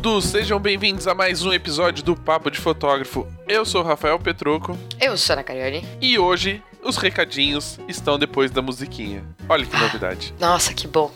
[0.00, 0.24] Papudos!
[0.24, 3.26] Sejam bem-vindos a mais um episódio do Papo de Fotógrafo.
[3.46, 5.84] Eu sou o Rafael Petroco Eu sou a Ana Cariani.
[6.00, 9.22] e hoje os recadinhos estão depois da musiquinha.
[9.46, 10.34] Olha que novidade.
[10.40, 11.12] Nossa, que bom.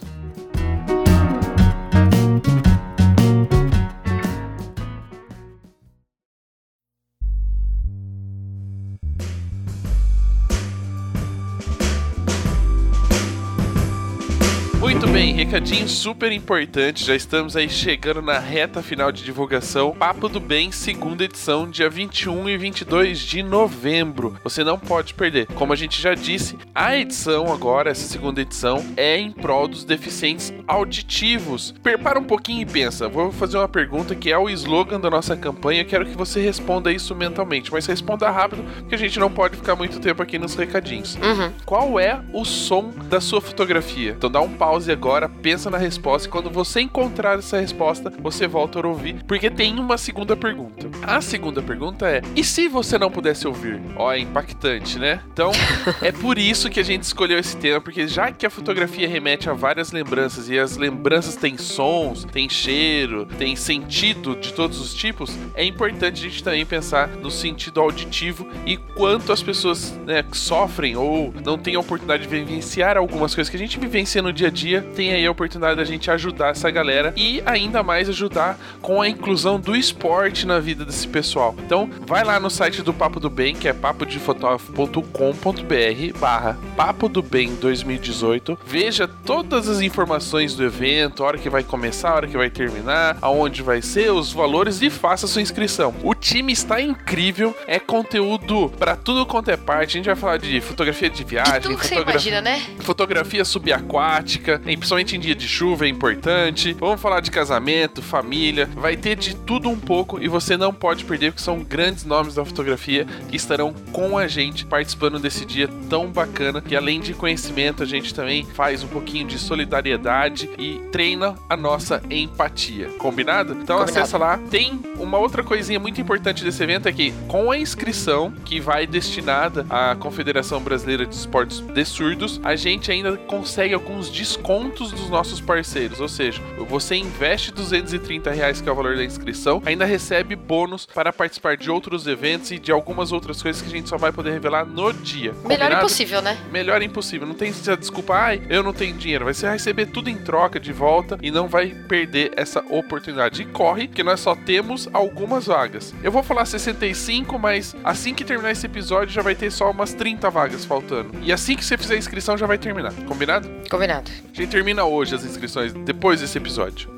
[15.54, 17.04] Recadinho super importante.
[17.04, 19.92] Já estamos aí chegando na reta final de divulgação.
[19.92, 24.36] Papo do Bem, segunda edição, dia 21 e 22 de novembro.
[24.42, 25.46] Você não pode perder.
[25.54, 29.84] Como a gente já disse, a edição agora, essa segunda edição, é em prol dos
[29.84, 31.72] deficientes auditivos.
[31.84, 33.08] Prepara um pouquinho e pensa.
[33.08, 35.84] Vou fazer uma pergunta que é o slogan da nossa campanha.
[35.84, 39.76] Quero que você responda isso mentalmente, mas responda rápido, porque a gente não pode ficar
[39.76, 41.14] muito tempo aqui nos recadinhos.
[41.14, 41.52] Uhum.
[41.64, 44.16] Qual é o som da sua fotografia?
[44.18, 48.48] Então dá um pause agora, pensa na resposta e quando você encontrar essa resposta, você
[48.48, 50.88] volta a ouvir, porque tem uma segunda pergunta.
[51.02, 53.78] A segunda pergunta é: e se você não pudesse ouvir?
[53.94, 55.20] Ó, é impactante, né?
[55.30, 55.52] Então,
[56.00, 59.50] é por isso que a gente escolheu esse tema, porque já que a fotografia remete
[59.50, 64.94] a várias lembranças e as lembranças têm sons, têm cheiro, têm sentido de todos os
[64.94, 70.24] tipos, é importante a gente também pensar no sentido auditivo e quanto as pessoas né,
[70.32, 74.32] sofrem ou não têm a oportunidade de vivenciar algumas coisas que a gente vivencia no
[74.32, 78.08] dia a dia, tem aí a oportunidade da gente ajudar essa galera e ainda mais
[78.08, 81.54] ajudar com a inclusão do esporte na vida desse pessoal.
[81.64, 87.22] Então, vai lá no site do Papo do Bem, que é papodefotógrafo.com.br barra Papo do
[87.22, 88.58] Bem 2018.
[88.64, 92.50] Veja todas as informações do evento, a hora que vai começar, a hora que vai
[92.50, 95.94] terminar, aonde vai ser, os valores e faça sua inscrição.
[96.02, 99.90] O time está incrível, é conteúdo para tudo quanto é parte.
[99.90, 102.62] A gente vai falar de fotografia de De viagem, tudo que você fotografia imagina, né?
[102.80, 106.76] Fotografia subaquática, principalmente em dia de chuva, é importante.
[106.78, 108.68] Vamos falar de casamento, família.
[108.74, 112.34] Vai ter de tudo um pouco e você não pode perder, porque são grandes nomes
[112.34, 116.60] da fotografia que estarão com a gente participando desse dia tão bacana.
[116.60, 121.56] Que além de conhecimento, a gente também faz um pouquinho de solidariedade e treina a
[121.56, 122.88] nossa empatia.
[122.98, 123.52] Combinado?
[123.52, 123.98] Então Combinado.
[123.98, 124.38] acessa lá.
[124.50, 128.86] Tem uma outra coisinha muito importante desse evento é que com a inscrição que vai
[128.86, 135.03] destinada à Confederação Brasileira de Esportes de Surdos, a gente ainda consegue alguns descontos dos
[135.08, 136.00] nossos parceiros.
[136.00, 140.86] Ou seja, você investe 230 reais que é o valor da inscrição, ainda recebe bônus
[140.86, 144.12] para participar de outros eventos e de algumas outras coisas que a gente só vai
[144.12, 145.32] poder revelar no dia.
[145.44, 145.74] Melhor Combinado?
[145.76, 146.38] impossível, né?
[146.50, 147.26] Melhor impossível.
[147.26, 149.24] Não tem essa desculpa, ai, eu não tenho dinheiro.
[149.24, 153.42] Vai ser receber tudo em troca de volta e não vai perder essa oportunidade.
[153.42, 155.94] E corre, que nós só temos algumas vagas.
[156.02, 159.94] Eu vou falar 65, mas assim que terminar esse episódio já vai ter só umas
[159.94, 161.10] 30 vagas faltando.
[161.22, 162.92] E assim que você fizer a inscrição já vai terminar.
[163.06, 163.48] Combinado?
[163.70, 164.10] Combinado.
[164.32, 166.88] A gente termina hoje as inscrições, depois desse episódio.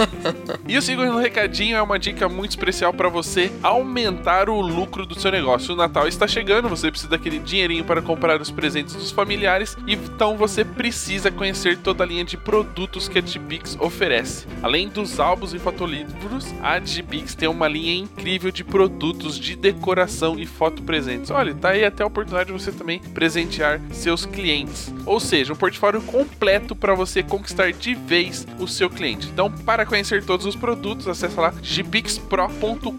[0.68, 5.18] e o segundo recadinho é uma dica muito especial para você aumentar o lucro do
[5.18, 5.74] seu negócio.
[5.74, 10.36] O Natal está chegando, você precisa daquele dinheirinho para comprar os presentes dos familiares, então
[10.36, 14.46] você precisa conhecer toda a linha de produtos que a Digipix oferece.
[14.62, 20.38] Além dos álbuns e fotolivros, a Digipix tem uma linha incrível de produtos de decoração
[20.38, 21.30] e foto presentes.
[21.30, 24.92] Olha, tá aí até a oportunidade de você também presentear seus clientes.
[25.06, 29.28] Ou seja, um portfólio completo para você conquistar de vez o seu cliente.
[29.28, 32.94] Então, para conhecer todos os produtos, acesse lá gpixpro.com.br.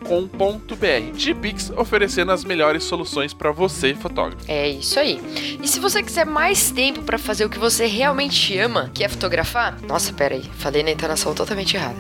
[1.13, 4.43] Gpix oferecendo as melhores soluções para você, fotógrafo.
[4.47, 5.21] É isso aí.
[5.61, 9.09] E se você quiser mais tempo pra fazer o que você realmente ama, que é
[9.09, 11.97] fotografar, nossa, pera aí, falei na entonação totalmente errada.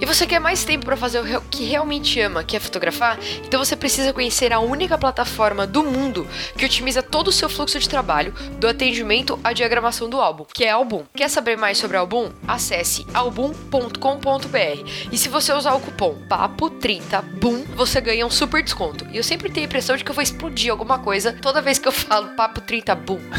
[0.00, 3.18] E você quer mais tempo pra fazer o que realmente ama, que é fotografar?
[3.44, 6.26] Então você precisa conhecer a única plataforma do mundo
[6.56, 10.64] que otimiza todo o seu fluxo de trabalho, do atendimento à diagramação do álbum, que
[10.64, 11.04] é Album.
[11.14, 12.30] Quer saber mais sobre Album?
[12.46, 15.08] Acesse album.com.br.
[15.12, 19.06] E se você usar o cupom PAPO30BOOM, você ganha um super desconto.
[19.10, 21.78] E eu sempre tenho a impressão de que eu vou explodir alguma coisa toda vez
[21.78, 23.20] que eu falo Papo 30 Boom.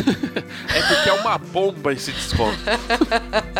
[0.73, 2.57] É porque é uma bomba esse desconto.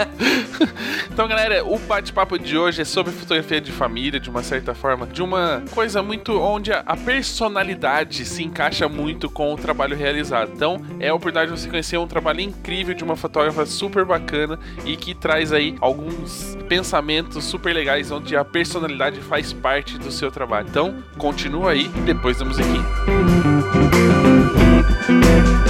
[1.12, 5.08] então, galera, o bate-papo de hoje é sobre fotografia de família, de uma certa forma,
[5.08, 10.52] de uma coisa muito onde a personalidade se encaixa muito com o trabalho realizado.
[10.54, 14.60] Então, é a oportunidade de você conhecer um trabalho incrível de uma fotógrafa super bacana
[14.86, 20.32] e que traz aí alguns pensamentos super legais onde a personalidade faz parte do seu
[20.32, 20.68] trabalho.
[20.70, 22.86] Então, continua aí depois da musiquinha.
[25.14, 25.61] Bom,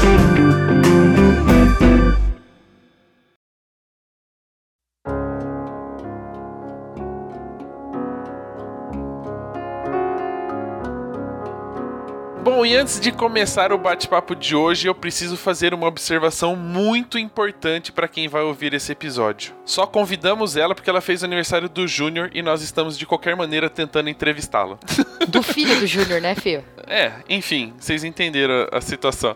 [12.72, 17.92] e antes de começar o bate-papo de hoje, eu preciso fazer uma observação muito importante
[17.92, 19.54] para quem vai ouvir esse episódio.
[19.66, 23.36] Só convidamos ela porque ela fez o aniversário do Júnior e nós estamos de qualquer
[23.36, 24.78] maneira tentando entrevistá-la.
[25.28, 26.64] Do filho do Júnior, né, filho?
[26.88, 29.34] É, enfim, vocês entenderam a, a situação.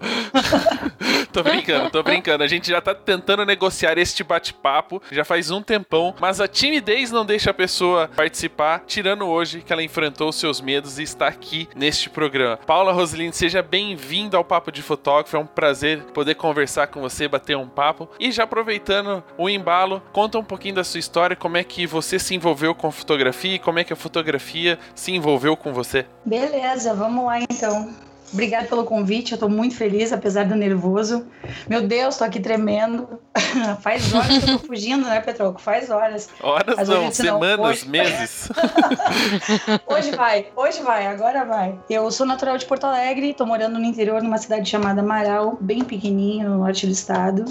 [1.32, 2.44] tô brincando, tô brincando.
[2.44, 7.12] A gente já tá tentando negociar este bate-papo já faz um tempão, mas a timidez
[7.12, 11.70] não deixa a pessoa participar, tirando hoje que ela enfrentou seus medos e está aqui
[11.74, 12.58] neste programa.
[12.58, 12.92] Paula
[13.32, 15.36] Seja bem-vinda ao Papo de Fotógrafo.
[15.36, 18.10] É um prazer poder conversar com você, bater um papo.
[18.20, 22.18] E já aproveitando o embalo, conta um pouquinho da sua história, como é que você
[22.20, 26.06] se envolveu com fotografia e como é que a fotografia se envolveu com você.
[26.26, 27.94] Beleza, vamos lá então.
[28.34, 31.26] Obrigada pelo convite, eu tô muito feliz, apesar do nervoso.
[31.70, 33.08] Meu Deus, tô aqui tremendo.
[33.82, 35.62] Faz horas que eu tô fugindo, né, Petroco?
[35.62, 36.30] Faz horas.
[36.42, 38.50] Horas Mas não, semanas, hoje- meses.
[39.88, 41.78] Hoje vai, hoje vai, agora vai.
[41.90, 45.84] Eu sou natural de Porto Alegre, tô morando no interior, numa cidade chamada Amaral, bem
[45.84, 47.46] pequenininho, no norte do estado.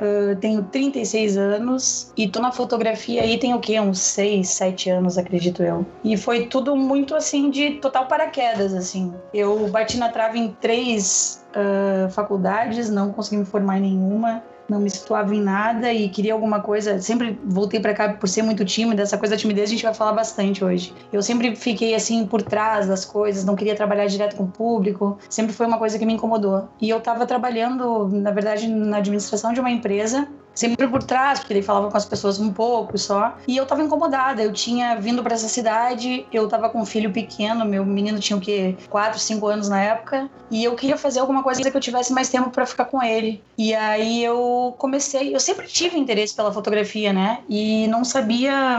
[0.00, 3.78] Ah, tenho 36 anos e tô na fotografia aí tem o quê?
[3.78, 5.86] Uns 6, 7 anos, acredito eu.
[6.02, 9.12] E foi tudo muito assim de total paraquedas, assim.
[9.32, 14.80] Eu bati na trave em três ah, faculdades, não consegui me formar em nenhuma não
[14.80, 17.00] me situava em nada e queria alguma coisa.
[17.00, 19.02] Sempre voltei pra cá por ser muito tímida.
[19.02, 20.94] Essa coisa da timidez a gente vai falar bastante hoje.
[21.12, 25.18] Eu sempre fiquei assim por trás das coisas, não queria trabalhar direto com o público.
[25.28, 26.68] Sempre foi uma coisa que me incomodou.
[26.80, 30.28] E eu tava trabalhando, na verdade, na administração de uma empresa
[30.60, 33.34] sempre por trás, porque ele falava com as pessoas um pouco só.
[33.48, 34.42] E eu tava incomodada.
[34.42, 38.36] Eu tinha vindo para essa cidade, eu tava com um filho pequeno, meu menino tinha
[38.36, 38.76] o quê?
[38.90, 42.28] 4, 5 anos na época, e eu queria fazer alguma coisa que eu tivesse mais
[42.28, 43.42] tempo para ficar com ele.
[43.56, 47.38] E aí eu comecei, eu sempre tive interesse pela fotografia, né?
[47.48, 48.78] E não sabia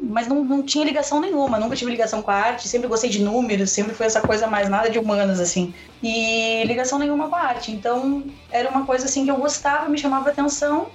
[0.00, 3.20] mas não, não tinha ligação nenhuma, nunca tive ligação com a arte, sempre gostei de
[3.20, 5.74] números, sempre foi essa coisa mais nada de humanas, assim.
[6.02, 7.72] E ligação nenhuma com a arte.
[7.72, 10.86] Então, era uma coisa assim que eu gostava, me chamava atenção,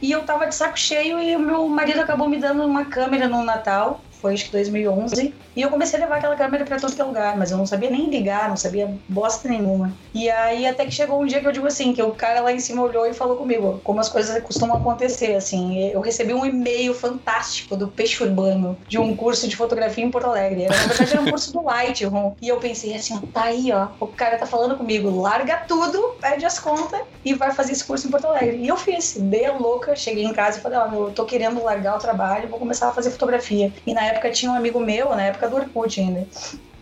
[0.00, 3.28] e eu tava de saco cheio e o meu marido acabou me dando uma câmera
[3.28, 7.06] no Natal, foi acho que 2011, e eu comecei a levar aquela câmera pra todo
[7.06, 9.92] lugar, mas eu não sabia nem ligar, não sabia bosta nenhuma.
[10.14, 12.50] E aí até que chegou um dia que eu digo assim, que o cara lá
[12.50, 15.90] em cima olhou e falou comigo, como as coisas costumam acontecer, assim.
[15.90, 20.28] Eu recebi um e-mail fantástico do Peixe Urbano, de um curso de fotografia em Porto
[20.28, 20.64] Alegre.
[20.64, 22.32] Era, na verdade era um curso do Lightroom.
[22.40, 26.46] E eu pensei assim, tá aí, ó, o cara tá falando comigo, larga tudo, pede
[26.46, 28.56] as contas e vai fazer esse curso em Porto Alegre.
[28.56, 31.62] E eu fiz, dei a louca, cheguei em casa e falei, ó, eu tô querendo
[31.62, 33.70] largar o trabalho, vou começar a fazer fotografia.
[33.86, 36.26] E na época tinha um amigo meu, na época do Orkut ainda,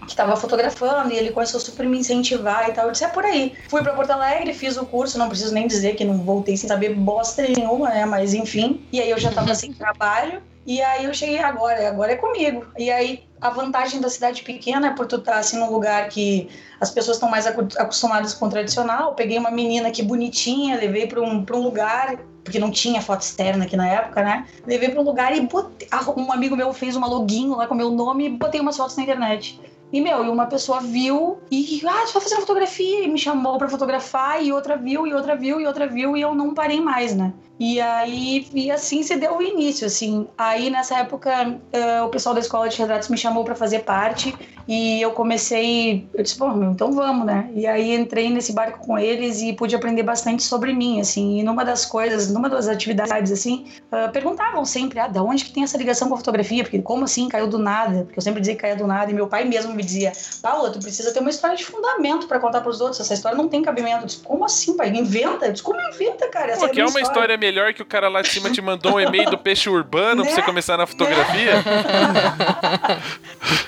[0.07, 2.87] que tava fotografando e ele começou a super me incentivar e tal.
[2.87, 3.55] Eu disse, é por aí.
[3.69, 6.69] Fui pra Porto Alegre, fiz o curso, não preciso nem dizer que não voltei sem
[6.69, 8.05] saber bosta nenhuma, né?
[8.05, 8.87] Mas enfim.
[8.93, 10.43] E aí eu já tava sem trabalho.
[10.67, 12.67] E aí eu cheguei agora, agora é comigo.
[12.79, 16.49] E aí a vantagem da cidade pequena é por tu estar assim num lugar que
[16.81, 19.15] as pessoas estão mais acostumadas com o tradicional.
[19.15, 23.23] Peguei uma menina que bonitinha, levei para um, pra um lugar porque não tinha foto
[23.23, 24.47] externa aqui na época, né?
[24.67, 27.75] Levei para um lugar e botei, ah, um amigo meu fez uma login lá com
[27.75, 29.61] meu nome e botei umas fotos na internet.
[29.93, 33.69] E, meu, e uma pessoa viu e, ah, vai fazer fotografia, e me chamou pra
[33.69, 37.15] fotografar, e outra viu, e outra viu, e outra viu, e eu não parei mais,
[37.15, 37.33] né?
[37.65, 40.27] E aí, e assim se deu o início, assim.
[40.37, 44.35] Aí, nessa época, eh, o pessoal da escola de retratos me chamou pra fazer parte,
[44.67, 47.51] e eu comecei, eu disse, pô, meu, então vamos, né?
[47.55, 51.41] E aí entrei nesse barco com eles e pude aprender bastante sobre mim, assim.
[51.41, 55.53] E numa das coisas, numa das atividades, assim, ah, perguntavam sempre, ah, da onde que
[55.53, 56.63] tem essa ligação com a fotografia?
[56.63, 58.05] Porque como assim caiu do nada?
[58.05, 60.71] Porque eu sempre dizia que caía do nada, e meu pai mesmo me dizia, Paula,
[60.71, 63.01] tu precisa ter uma história de fundamento pra contar pros outros.
[63.01, 64.03] Essa história não tem cabimento.
[64.03, 64.91] Eu disse, como assim, pai?
[64.91, 65.47] Inventa?
[65.47, 66.53] Eu disse, como inventa, cara?
[66.53, 68.95] Essa Pô, é é uma história melhor que o cara lá de cima te mandou
[68.95, 70.37] um e-mail do peixe urbano pra Né?
[70.37, 71.63] você começar na fotografia?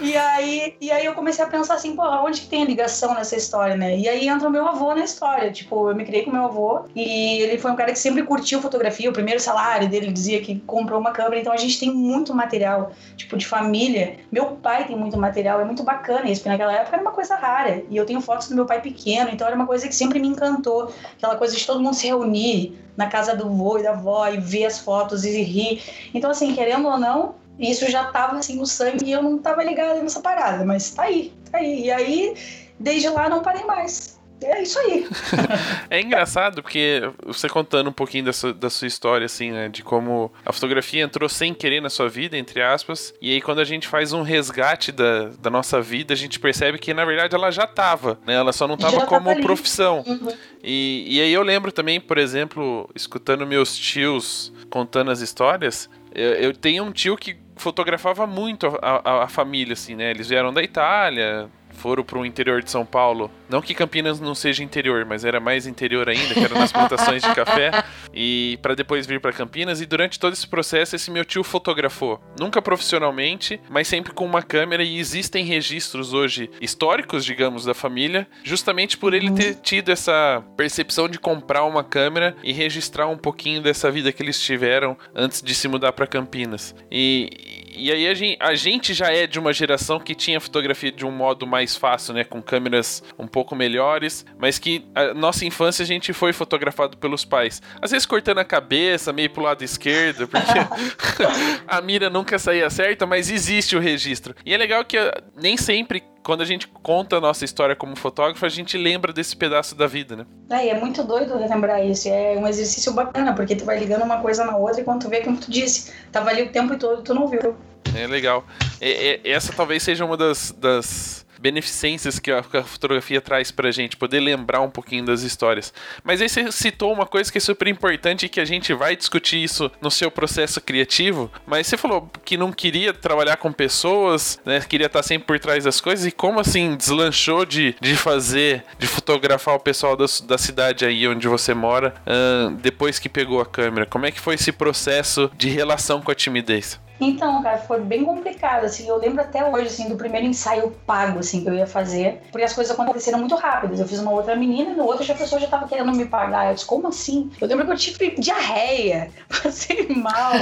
[0.01, 3.15] E aí, e aí eu comecei a pensar assim, pô, onde que tem a ligação
[3.15, 3.97] nessa história, né?
[3.97, 5.51] E aí entra o meu avô na história.
[5.51, 8.61] Tipo, eu me criei com meu avô e ele foi um cara que sempre curtiu
[8.61, 9.11] fotografia.
[9.11, 11.41] O primeiro salário dele ele dizia que comprou uma câmera.
[11.41, 14.17] Então a gente tem muito material, tipo, de família.
[14.31, 17.35] Meu pai tem muito material, é muito bacana isso, porque naquela época era uma coisa
[17.37, 17.83] rara.
[17.91, 20.29] E eu tenho fotos do meu pai pequeno, então era uma coisa que sempre me
[20.29, 20.93] encantou.
[21.17, 24.39] Aquela coisa de todo mundo se reunir na casa do vô e da avó e
[24.39, 25.83] ver as fotos e rir.
[26.13, 29.63] Então, assim, querendo ou não, isso já tava assim no sangue e eu não tava
[29.63, 31.85] ligada nessa parada, mas tá aí, tá aí.
[31.85, 32.35] E aí,
[32.79, 34.19] desde lá, não parei mais.
[34.45, 35.07] É isso aí.
[35.91, 39.69] É engraçado porque você contando um pouquinho da sua, da sua história, assim, né?
[39.69, 43.15] De como a fotografia entrou sem querer na sua vida, entre aspas.
[43.21, 46.79] E aí, quando a gente faz um resgate da, da nossa vida, a gente percebe
[46.79, 48.35] que, na verdade, ela já tava, né?
[48.35, 50.03] Ela só não tava Já como tava profissão.
[50.07, 50.33] Uhum.
[50.63, 56.33] E, e aí eu lembro também, por exemplo, escutando meus tios contando as histórias, eu,
[56.35, 60.11] eu tenho um tio que fotografava muito a, a- a família, assim, né?
[60.11, 63.31] Eles vieram da Itália, foram para o interior de São Paulo.
[63.49, 67.23] Não que Campinas não seja interior, mas era mais interior ainda, que era nas plantações
[67.23, 67.71] de café.
[68.17, 69.81] E para depois vir para Campinas.
[69.81, 72.21] E durante todo esse processo, esse meu tio fotografou.
[72.39, 74.85] Nunca profissionalmente, mas sempre com uma câmera.
[74.85, 81.09] E existem registros hoje históricos, digamos, da família, justamente por ele ter tido essa percepção
[81.09, 85.55] de comprar uma câmera e registrar um pouquinho dessa vida que eles tiveram antes de
[85.55, 86.73] se mudar para Campinas.
[86.91, 90.93] E, e aí a gente, a gente, já é de uma geração que tinha fotografia
[90.93, 92.25] de um modo mais fácil, né?
[92.25, 97.25] Com câmeras um pouco melhores, mas que a nossa infância a gente foi fotografado pelos
[97.25, 97.61] pais.
[97.81, 100.53] Às vezes cortando a cabeça, meio pro lado esquerdo, porque
[101.67, 104.35] a mira nunca saía certa, mas existe o registro.
[104.45, 107.95] E é legal que ah, nem sempre quando a gente conta a nossa história como
[107.95, 110.27] fotógrafo, a gente lembra desse pedaço da vida, né?
[110.51, 112.09] É, e é muito doido lembrar isso.
[112.09, 115.09] É um exercício bacana, porque tu vai ligando uma coisa na outra e quando tu
[115.09, 117.55] vê, como tu disse, tava ali o tempo todo tu não viu.
[117.95, 118.45] É legal.
[118.81, 123.51] E, e, essa talvez seja uma das, das beneficências que a, que a fotografia traz
[123.51, 125.75] pra gente, poder lembrar um pouquinho das histórias.
[126.03, 128.97] Mas aí você citou uma coisa que é super importante e que a gente vai
[128.97, 134.41] discutir isso no seu processo criativo, mas você falou que não queria trabalhar com pessoas,
[134.43, 134.59] né?
[134.67, 138.87] Queria estar sempre por trás das coisas, e como assim deslanchou de, de fazer, de
[138.87, 143.47] fotografar o pessoal da, da cidade aí onde você mora, uh, depois que pegou a
[143.47, 143.85] câmera?
[143.85, 146.81] Como é que foi esse processo de relação com a timidez?
[147.01, 151.19] Então, cara, foi bem complicado, assim, eu lembro até hoje, assim, do primeiro ensaio pago,
[151.19, 153.81] assim, que eu ia fazer, porque as coisas aconteceram muito rápidas.
[153.81, 156.07] Eu fiz uma outra menina e no outro já a pessoa já tava querendo me
[156.07, 156.49] pagar.
[156.49, 157.31] Eu disse, como assim?
[157.41, 160.33] Eu lembro que eu tive diarreia, passei mal,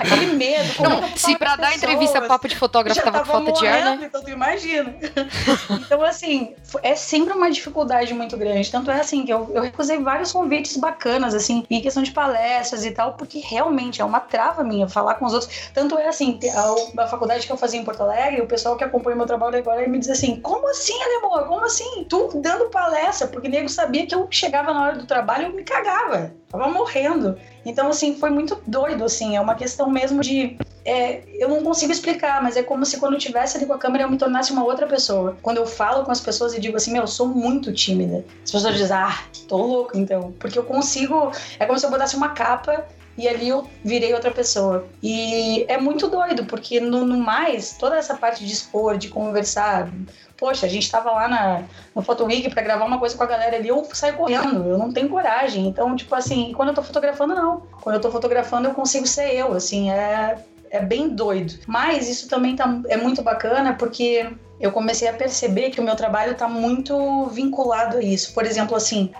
[0.00, 0.82] aquele medo.
[0.82, 4.06] Não, se pra dar entrevista papo de fotógrafo tava, tava falta de ar, né?
[4.06, 4.94] Então tu imagina.
[5.70, 8.70] então, assim, é sempre uma dificuldade muito grande.
[8.70, 12.84] Tanto é assim que eu, eu recusei vários convites bacanas, assim, em questão de palestras
[12.84, 15.53] e tal, porque realmente é uma trava minha falar com os outros.
[15.72, 18.84] Tanto é assim, a, a faculdade que eu fazia em Porto Alegre, o pessoal que
[18.84, 21.48] acompanha meu trabalho agora me diz assim: como assim, Alemão?
[21.48, 22.04] Como assim?
[22.08, 23.28] Tu dando palestra?
[23.28, 26.32] Porque nego sabia que eu chegava na hora do trabalho e me cagava.
[26.54, 27.36] Tava morrendo.
[27.66, 29.34] Então, assim, foi muito doido, assim.
[29.34, 30.56] É uma questão mesmo de.
[30.84, 33.78] É, eu não consigo explicar, mas é como se quando eu estivesse ali com a
[33.78, 35.36] câmera eu me tornasse uma outra pessoa.
[35.42, 38.24] Quando eu falo com as pessoas e digo assim, meu, eu sou muito tímida.
[38.44, 39.18] As pessoas dizem, ah,
[39.48, 40.32] tô louco então.
[40.38, 41.32] Porque eu consigo.
[41.58, 44.86] É como se eu botasse uma capa e ali eu virei outra pessoa.
[45.02, 49.90] E é muito doido, porque no, no mais, toda essa parte de expor, de conversar,
[50.36, 51.62] poxa, a gente tava lá na,
[51.94, 54.78] no Photo Week pra gravar uma coisa com a galera ali, eu saio correndo, eu
[54.78, 55.66] não tenho coragem.
[55.66, 57.62] Então, tipo assim, quando eu tô fotografando, não.
[57.80, 60.38] Quando eu tô fotografando, eu consigo ser eu, assim, é,
[60.70, 61.54] é bem doido.
[61.66, 64.26] Mas isso também tá, é muito bacana porque
[64.60, 68.32] eu comecei a perceber que o meu trabalho está muito vinculado a isso.
[68.32, 69.10] Por exemplo, assim,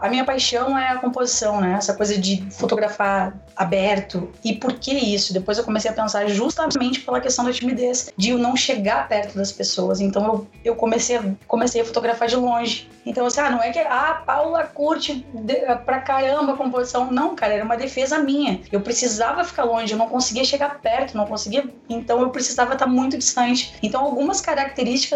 [0.00, 1.74] a minha paixão é a composição, né?
[1.78, 4.30] Essa coisa de fotografar aberto.
[4.44, 5.32] E por que isso?
[5.32, 9.36] Depois eu comecei a pensar justamente pela questão da timidez, de eu não chegar perto
[9.36, 10.00] das pessoas.
[10.00, 12.88] Então eu, eu comecei, a, comecei a fotografar de longe.
[13.04, 17.10] Então, assim, ah, não é que ah, a Paula curte de, pra caramba a composição.
[17.10, 18.60] Não, cara, era uma defesa minha.
[18.70, 21.64] Eu precisava ficar longe, eu não conseguia chegar perto, não conseguia.
[21.88, 23.74] Então eu precisava estar muito distante.
[23.82, 24.69] Então, algumas características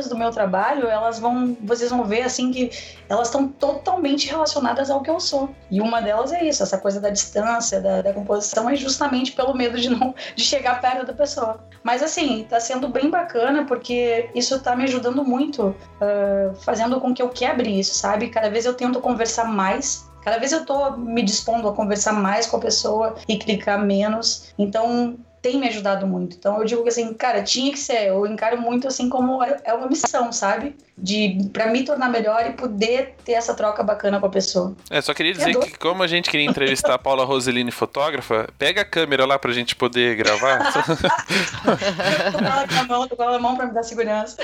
[0.09, 2.71] do meu trabalho, elas vão, vocês vão ver assim que
[3.09, 5.51] elas estão totalmente relacionadas ao que eu sou.
[5.71, 9.55] E uma delas é isso, essa coisa da distância, da, da composição, é justamente pelo
[9.55, 11.61] medo de não de chegar perto da pessoa.
[11.83, 17.15] Mas assim, tá sendo bem bacana porque isso tá me ajudando muito, uh, fazendo com
[17.15, 18.29] que eu quebre isso, sabe?
[18.29, 20.11] Cada vez eu tento conversar mais.
[20.23, 24.55] Cada vez eu tô me dispondo a conversar mais com a pessoa e clicar menos.
[24.59, 26.39] Então, tem me ajudado muito.
[26.39, 28.09] Então eu digo que assim, cara, tinha que ser.
[28.09, 30.75] Eu encaro muito assim como é uma missão, sabe?
[30.97, 34.75] De para me tornar melhor e poder ter essa troca bacana com a pessoa.
[34.89, 38.49] É, só queria dizer é que como a gente queria entrevistar a Paula Roseline, fotógrafa,
[38.57, 40.73] pega a câmera lá pra gente poder gravar.
[42.33, 44.39] tô com ela na mão, tô com ela na mão pra me dar segurança.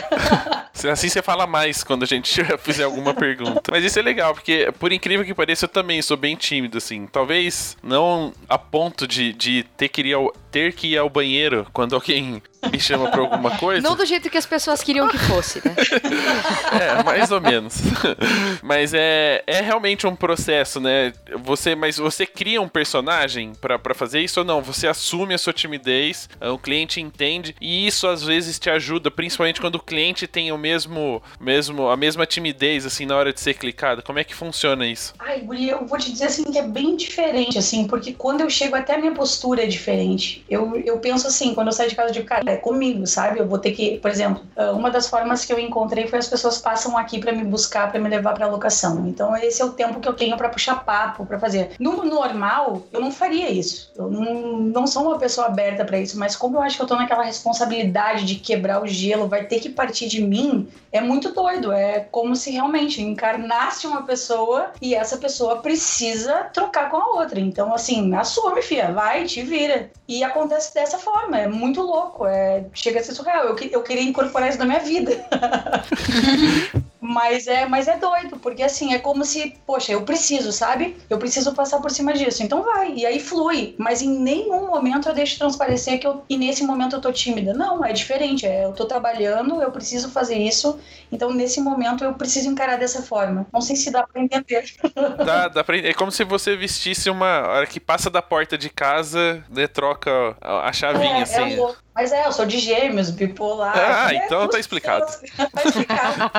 [0.92, 3.70] Assim você fala mais quando a gente fizer alguma pergunta.
[3.70, 7.06] Mas isso é legal, porque por incrível que pareça, eu também sou bem tímido, assim.
[7.06, 11.66] Talvez não a ponto de, de ter que ir ao, ter que ir ao banheiro
[11.72, 13.86] quando alguém me chama pra alguma coisa.
[13.86, 15.74] Não do jeito que as pessoas queriam que fosse, né?
[17.00, 17.76] é, mais ou menos.
[18.62, 21.12] mas é, é realmente um processo, né?
[21.42, 24.62] Você, mas você cria um personagem para fazer isso ou não?
[24.62, 29.60] Você assume a sua timidez, o cliente entende e isso às vezes te ajuda, principalmente
[29.60, 33.54] quando o cliente tem o mesmo, mesmo a mesma timidez assim na hora de ser
[33.54, 34.02] clicado.
[34.02, 35.14] Como é que funciona isso?
[35.18, 38.50] Ai, Guri, eu vou te dizer assim que é bem diferente assim, porque quando eu
[38.50, 40.44] chego até a minha postura é diferente.
[40.48, 43.38] Eu, eu penso assim, quando eu saio de casa de cara, é comigo, sabe?
[43.38, 46.28] Eu vou ter que, por exemplo, ah, uma das formas que eu encontrei foi as
[46.28, 49.06] pessoas passam aqui para me buscar, para me levar para locação.
[49.06, 51.70] Então esse é o tempo que eu tenho para puxar papo, para fazer.
[51.78, 53.92] No normal, eu não faria isso.
[53.96, 56.86] Eu não, não sou uma pessoa aberta para isso, mas como eu acho que eu
[56.86, 61.32] tô naquela responsabilidade de quebrar o gelo, vai ter que partir de mim, é muito
[61.32, 61.72] doido.
[61.72, 67.40] É como se realmente encarnasse uma pessoa e essa pessoa precisa trocar com a outra.
[67.40, 69.90] Então, assim, assume, fia, vai, te vira.
[70.08, 72.26] E acontece dessa forma, é muito louco.
[72.26, 72.39] É,
[72.72, 73.44] chega a ser surreal.
[73.44, 75.12] Eu, eu queria incorporar isso na minha vida.
[77.00, 80.96] Mas é, mas é doido, porque assim, é como se, poxa, eu preciso, sabe?
[81.08, 82.42] Eu preciso passar por cima disso.
[82.42, 82.92] Então vai.
[82.94, 83.74] E aí flui.
[83.78, 87.54] Mas em nenhum momento eu deixo transparecer que eu, e nesse momento eu tô tímida.
[87.54, 88.46] Não, é diferente.
[88.46, 90.78] É, eu tô trabalhando, eu preciso fazer isso.
[91.10, 93.46] Então nesse momento eu preciso encarar dessa forma.
[93.52, 94.64] Não sei se dá pra entender.
[95.24, 95.90] Dá, dá pra entender.
[95.90, 97.48] É como se você vestisse uma.
[97.48, 101.54] hora que passa da porta de casa, né, troca a chavinha, é, assim.
[101.54, 101.56] É
[101.94, 103.74] mas é, eu sou de gêmeos, bipolar.
[103.76, 105.06] Ah, então tá explicado.
[105.06, 106.30] tá explicado.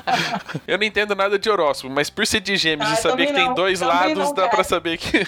[0.66, 3.32] eu não entendo nada de horóscopo, mas por ser de gêmeos ah, e saber que
[3.32, 3.44] não.
[3.46, 5.20] tem dois lados, dá para saber que.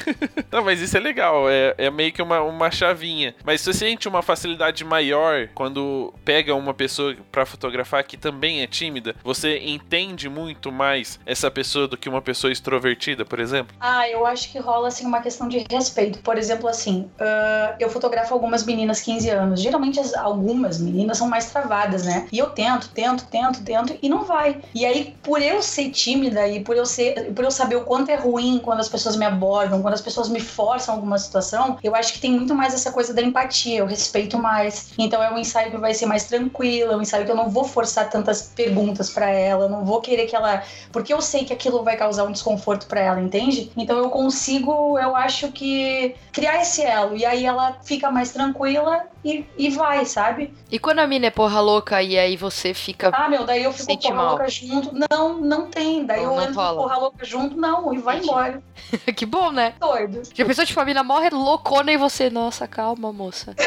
[0.50, 1.48] não, mas isso é legal.
[1.48, 3.34] É, é meio que uma, uma chavinha.
[3.44, 8.66] Mas você sente uma facilidade maior quando pega uma pessoa para fotografar que também é
[8.66, 9.14] tímida?
[9.22, 13.76] Você entende muito mais essa pessoa do que uma pessoa extrovertida, por exemplo?
[13.78, 16.18] Ah, eu acho que rola assim uma questão de respeito.
[16.20, 21.28] Por exemplo, assim, uh, eu fotografo algumas meninas 15 anos geralmente as, algumas meninas são
[21.28, 22.26] mais travadas, né?
[22.30, 24.60] E eu tento, tento, tento, tento e não vai.
[24.74, 28.10] E aí, por eu ser tímida e por eu ser, por eu saber o quanto
[28.10, 31.94] é ruim quando as pessoas me abordam, quando as pessoas me forçam alguma situação, eu
[31.94, 34.92] acho que tem muito mais essa coisa da empatia, eu respeito mais.
[34.96, 37.50] Então é um ensaio que vai ser mais tranquilo, é um ensaio que eu não
[37.50, 41.52] vou forçar tantas perguntas para ela, não vou querer que ela, porque eu sei que
[41.52, 43.70] aquilo vai causar um desconforto para ela, entende?
[43.76, 49.04] Então eu consigo, eu acho que criar esse elo e aí ela fica mais tranquila
[49.24, 50.52] e, e vai, sabe?
[50.70, 53.10] E quando a mina é porra louca e aí você fica.
[53.14, 54.28] Ah, meu, daí eu fico porra mal.
[54.30, 54.90] louca junto.
[55.10, 56.04] Não, não tem.
[56.04, 56.82] Daí não, eu não entro rola.
[56.82, 58.62] porra louca junto, não, e vai embora.
[59.16, 59.74] que bom, né?
[59.80, 60.22] Doido.
[60.34, 63.54] Já pensou, tipo, a mina morre loucona e você, nossa, calma, moça.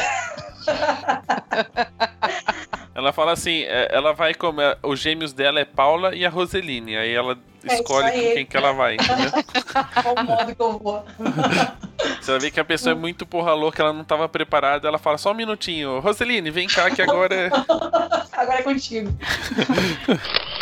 [2.94, 6.98] ela fala assim, é, ela vai como os gêmeos dela é Paula e a Roseline.
[6.98, 9.32] Aí ela é escolhe com quem que ela vai, entendeu?
[10.04, 11.06] Qual modo que eu vou.
[12.22, 14.98] Você vai ver que a pessoa é muito porra louca, ela não estava preparada, ela
[14.98, 17.50] fala só um minutinho, Roseline, vem cá que agora é.
[18.32, 19.10] agora é contigo.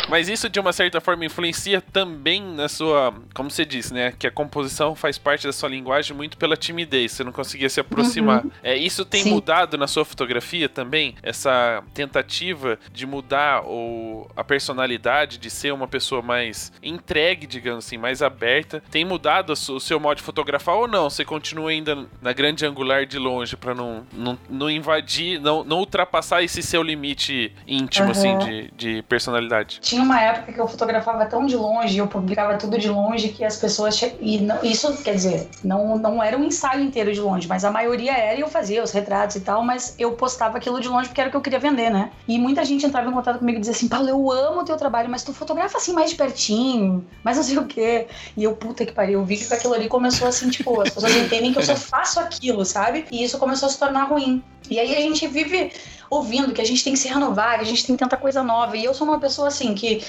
[0.08, 3.14] Mas isso, de uma certa forma, influencia também na sua.
[3.34, 4.12] Como você disse, né?
[4.18, 7.12] Que a composição faz parte da sua linguagem muito pela timidez.
[7.12, 8.44] Você não conseguia se aproximar.
[8.44, 8.50] Uhum.
[8.62, 9.30] É, isso tem Sim.
[9.30, 11.14] mudado na sua fotografia também?
[11.22, 17.96] Essa tentativa de mudar ou a personalidade, de ser uma pessoa mais entregue, digamos assim,
[17.96, 18.82] mais aberta.
[18.90, 21.08] Tem mudado o seu modo de fotografar ou não?
[21.08, 25.78] Você continua ainda na grande angular de longe para não, não, não invadir, não, não
[25.78, 28.12] ultrapassar esse seu limite íntimo, uhum.
[28.12, 29.80] assim, de, de personalidade?
[29.80, 33.44] Tinha uma época que eu fotografava tão de longe, eu publicava tudo de longe que
[33.44, 34.00] as pessoas.
[34.20, 37.70] E não, isso, quer dizer, não, não era um ensaio inteiro de longe, mas a
[37.70, 41.08] maioria era e eu fazia os retratos e tal, mas eu postava aquilo de longe
[41.08, 42.10] porque era o que eu queria vender, né?
[42.26, 44.76] E muita gente entrava em contato comigo e dizia assim: Paulo, eu amo o teu
[44.76, 46.77] trabalho, mas tu fotografa assim mais de pertinho,
[47.22, 48.06] mas não sei o quê.
[48.36, 51.14] E eu, puta que pariu, eu vi que aquilo ali começou assim, tipo, as pessoas
[51.16, 53.06] entendem que eu só faço aquilo, sabe?
[53.10, 54.42] E isso começou a se tornar ruim.
[54.70, 55.72] E aí a gente vive
[56.10, 58.42] ouvindo que a gente tem que se renovar, que a gente tem que tentar coisa
[58.42, 58.76] nova.
[58.76, 60.02] E eu sou uma pessoa assim que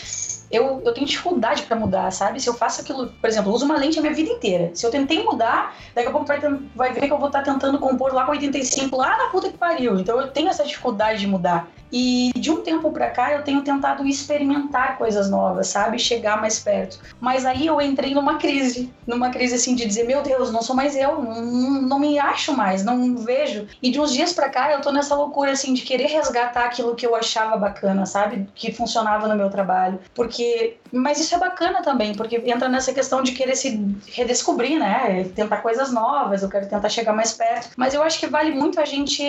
[0.51, 2.41] eu, eu tenho dificuldade para mudar, sabe?
[2.41, 4.71] Se eu faço aquilo, por exemplo, eu uso uma lente a minha vida inteira.
[4.73, 6.39] Se eu tentei mudar, daqui a pouco vai,
[6.75, 9.49] vai ver que eu vou estar tá tentando compor lá com 85, lá na puta
[9.49, 9.99] que pariu.
[9.99, 11.67] Então eu tenho essa dificuldade de mudar.
[11.91, 15.97] E de um tempo para cá eu tenho tentado experimentar coisas novas, sabe?
[15.99, 16.99] Chegar mais perto.
[17.19, 20.75] Mas aí eu entrei numa crise, numa crise assim de dizer, meu Deus, não sou
[20.75, 23.67] mais eu, não, não me acho mais, não vejo.
[23.81, 26.95] E de uns dias para cá eu tô nessa loucura assim de querer resgatar aquilo
[26.95, 28.47] que eu achava bacana, sabe?
[28.55, 29.99] Que funcionava no meu trabalho.
[30.13, 35.25] Porque mas isso é bacana também, porque entra nessa questão de querer se redescobrir, né?
[35.35, 37.69] Tentar coisas novas, eu quero tentar chegar mais perto.
[37.77, 39.23] Mas eu acho que vale muito a gente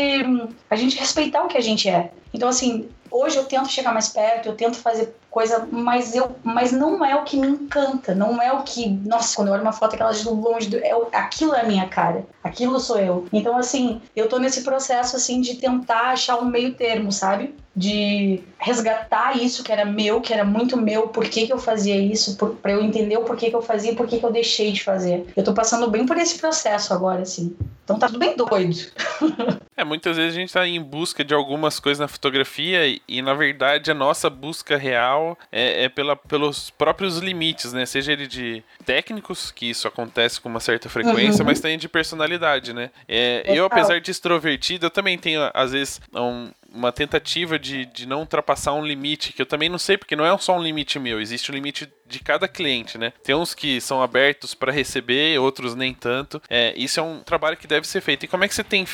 [0.69, 2.11] a gente respeitar o que a gente é.
[2.33, 6.73] Então assim, hoje eu tento chegar mais perto, eu tento fazer coisa, mas eu, mas
[6.73, 9.73] não é o que me encanta, não é o que, nossa, quando eu olho uma
[9.73, 13.27] foto aquela de longe, é, aquilo é a minha cara, aquilo sou eu.
[13.33, 17.55] Então assim, eu tô nesse processo assim de tentar achar um meio termo, sabe?
[17.75, 21.97] De resgatar isso que era meu, que era muito meu, por que, que eu fazia
[21.97, 24.73] isso, para eu entender o porquê que eu fazia e por que, que eu deixei
[24.73, 25.27] de fazer.
[25.37, 27.57] Eu tô passando bem por esse processo agora, assim.
[27.85, 28.77] Então tá tudo bem doido.
[29.77, 33.21] é, muitas vezes a gente tá em busca de algumas coisas na fotografia e, e
[33.21, 37.85] na verdade a nossa busca real é, é pela, pelos próprios limites, né?
[37.85, 41.47] Seja ele de técnicos, que isso acontece com uma certa frequência, uhum.
[41.47, 42.91] mas também de personalidade, né?
[43.09, 48.07] É, eu, apesar de extrovertido, eu também tenho, às vezes, um, uma tentativa de, de
[48.07, 50.99] não ultrapassar um limite, que eu também não sei, porque não é só um limite
[50.99, 53.13] meu, existe um limite de cada cliente, né?
[53.23, 56.43] Tem uns que são abertos para receber, outros nem tanto.
[56.51, 58.25] É, isso é um trabalho que deve ser feito.
[58.25, 58.85] E como é que você tem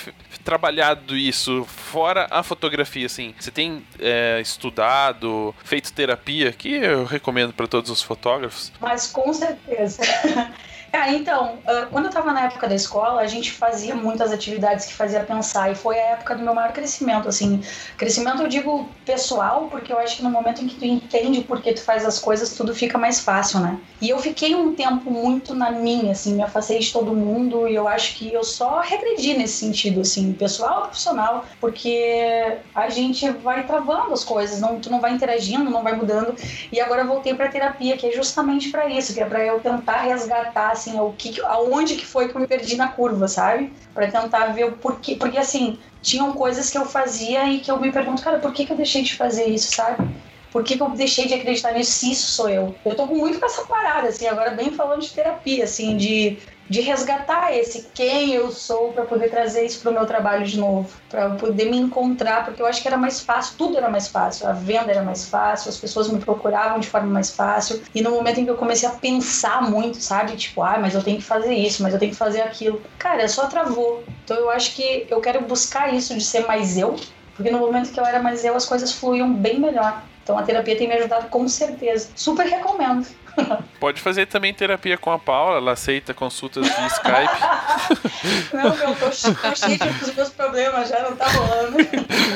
[0.44, 3.34] trabalhado isso fora a fotografia, assim?
[3.40, 8.70] Você tem é, estudado, feito terapia, que eu recomendo para todos os fotógrafos?
[8.80, 10.02] Mas com certeza.
[10.98, 11.58] Ah, então,
[11.90, 15.70] quando eu estava na época da escola, a gente fazia muitas atividades que fazia pensar
[15.70, 17.60] e foi a época do meu maior crescimento, assim,
[17.98, 21.60] crescimento eu digo pessoal, porque eu acho que no momento em que tu entende por
[21.60, 23.78] que tu faz as coisas, tudo fica mais fácil, né?
[24.00, 27.74] E eu fiquei um tempo muito na minha, assim, me afastei de todo mundo e
[27.74, 33.28] eu acho que eu só regredi nesse sentido, assim, pessoal e profissional, porque a gente
[33.30, 36.34] vai travando as coisas, não, tu não vai interagindo, não vai mudando.
[36.72, 39.60] E agora eu voltei para terapia, que é justamente para isso, que é para eu
[39.60, 43.72] tentar resgatar assim, o que, aonde que foi que eu me perdi na curva, sabe?
[43.92, 47.80] Para tentar ver o porquê, porque assim, tinham coisas que eu fazia e que eu
[47.80, 50.08] me pergunto, cara, por que, que eu deixei de fazer isso, sabe?
[50.52, 52.74] Por que, que eu deixei de acreditar nisso se isso sou eu?
[52.84, 56.80] Eu tô muito com essa parada, assim, agora bem falando de terapia, assim, de de
[56.80, 60.90] resgatar esse quem eu sou para poder trazer isso para o meu trabalho de novo,
[61.08, 64.48] para poder me encontrar, porque eu acho que era mais fácil, tudo era mais fácil,
[64.48, 67.82] a venda era mais fácil, as pessoas me procuravam de forma mais fácil.
[67.94, 71.02] E no momento em que eu comecei a pensar muito, sabe, tipo, ah, mas eu
[71.02, 74.02] tenho que fazer isso, mas eu tenho que fazer aquilo, cara, só travou.
[74.24, 76.96] Então eu acho que eu quero buscar isso de ser mais eu,
[77.34, 80.02] porque no momento que eu era mais eu, as coisas fluíam bem melhor.
[80.22, 82.08] Então a terapia tem me ajudado com certeza.
[82.16, 83.06] Super recomendo.
[83.80, 88.52] Pode fazer também terapia com a Paula, ela aceita consultas de Skype.
[88.52, 91.76] Não, meu, tô, tô cheio dos meus problemas, já não tá rolando.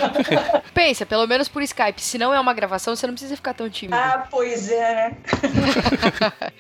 [0.75, 2.01] Pensa, pelo menos por Skype.
[2.01, 3.97] Se não é uma gravação, você não precisa ficar tão tímido.
[3.97, 5.17] Ah, pois é, né?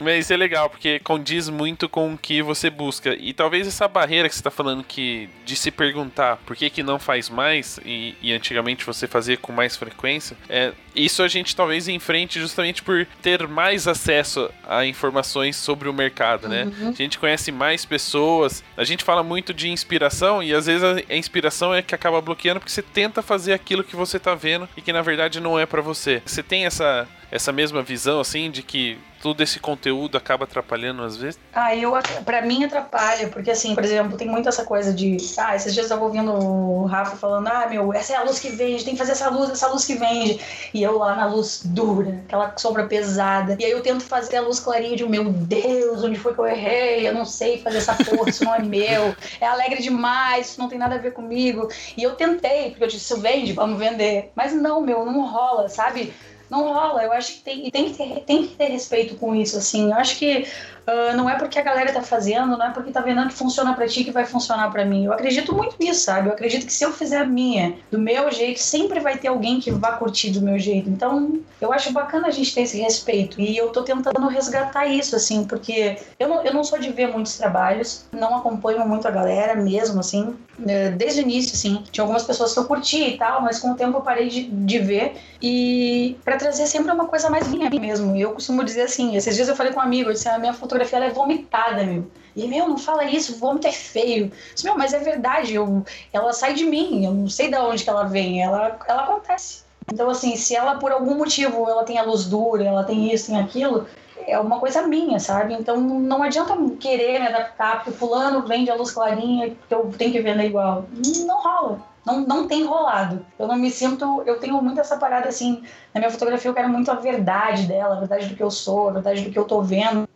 [0.00, 3.14] Mas isso é legal, porque condiz muito com o que você busca.
[3.14, 6.82] E talvez essa barreira que você tá falando que de se perguntar por que, que
[6.82, 11.54] não faz mais, e, e antigamente você fazia com mais frequência, é, isso a gente
[11.54, 16.64] talvez enfrente justamente por ter mais acesso acesso a informações sobre o mercado, né?
[16.64, 16.88] Uhum.
[16.90, 21.14] A gente conhece mais pessoas, a gente fala muito de inspiração e às vezes a
[21.14, 24.82] inspiração é que acaba bloqueando porque você tenta fazer aquilo que você tá vendo e
[24.82, 26.22] que na verdade não é para você.
[26.24, 31.16] Você tem essa essa mesma visão assim de que todo esse conteúdo acaba atrapalhando às
[31.16, 31.38] vezes?
[31.52, 31.92] Ah, eu,
[32.24, 35.86] pra mim atrapalha, porque assim, por exemplo, tem muito essa coisa de, ah, esses dias
[35.86, 38.94] eu tava ouvindo o Rafa falando, ah, meu, essa é a luz que vende, tem
[38.94, 40.40] que fazer essa luz, essa luz que vende.
[40.72, 43.56] E eu lá na luz dura, aquela sombra pesada.
[43.58, 46.46] E aí eu tento fazer a luz clarinha de, meu Deus, onde foi que eu
[46.46, 47.06] errei?
[47.06, 49.14] Eu não sei fazer essa porra, isso não é meu.
[49.40, 51.68] É alegre demais, isso não tem nada a ver comigo.
[51.96, 54.30] E eu tentei, porque eu disse, isso vende, vamos vender.
[54.34, 56.12] Mas não, meu, não rola, sabe?
[56.50, 57.04] Não rola.
[57.04, 59.90] Eu acho que tem, tem, que ter, tem que ter respeito com isso, assim.
[59.90, 60.46] Eu acho que
[60.90, 63.74] uh, não é porque a galera tá fazendo, não é porque tá vendo que funciona
[63.74, 65.04] para ti que vai funcionar para mim.
[65.04, 66.28] Eu acredito muito nisso, sabe?
[66.28, 69.60] Eu acredito que se eu fizer a minha, do meu jeito, sempre vai ter alguém
[69.60, 70.88] que vá curtir do meu jeito.
[70.88, 73.40] Então, eu acho bacana a gente ter esse respeito.
[73.40, 77.08] E eu tô tentando resgatar isso, assim, porque eu não, eu não sou de ver
[77.08, 80.36] muitos trabalhos, não acompanho muito a galera mesmo, assim.
[80.66, 83.72] É, desde o início, assim, tinha algumas pessoas que eu curti e tal, mas com
[83.72, 85.14] o tempo eu parei de, de ver.
[85.42, 88.14] E para trazer sempre uma coisa mais minha mesmo.
[88.16, 90.52] Eu costumo dizer assim, esses dias eu falei com um amigo, eu disse, a minha
[90.52, 92.10] fotografia ela é vomitada, meu.
[92.34, 94.32] E, meu, não fala isso, vômito é feio.
[94.54, 97.82] disse, meu, mas é verdade, eu, ela sai de mim, eu não sei de onde
[97.82, 99.64] que ela vem, ela, ela acontece.
[99.92, 103.26] Então, assim, se ela por algum motivo ela tem a luz dura, ela tem isso,
[103.26, 103.86] tem aquilo,
[104.26, 105.54] é uma coisa minha, sabe?
[105.54, 110.12] Então não adianta querer me adaptar, porque fulano vende a luz clarinha, que eu tenho
[110.12, 110.84] que vender igual.
[111.26, 111.90] Não rola.
[112.04, 113.24] Não, não tem rolado.
[113.38, 114.22] Eu não me sinto.
[114.24, 115.62] Eu tenho muito essa parada assim.
[115.92, 118.88] Na minha fotografia eu quero muito a verdade dela, a verdade do que eu sou,
[118.88, 120.08] a verdade do que eu tô vendo.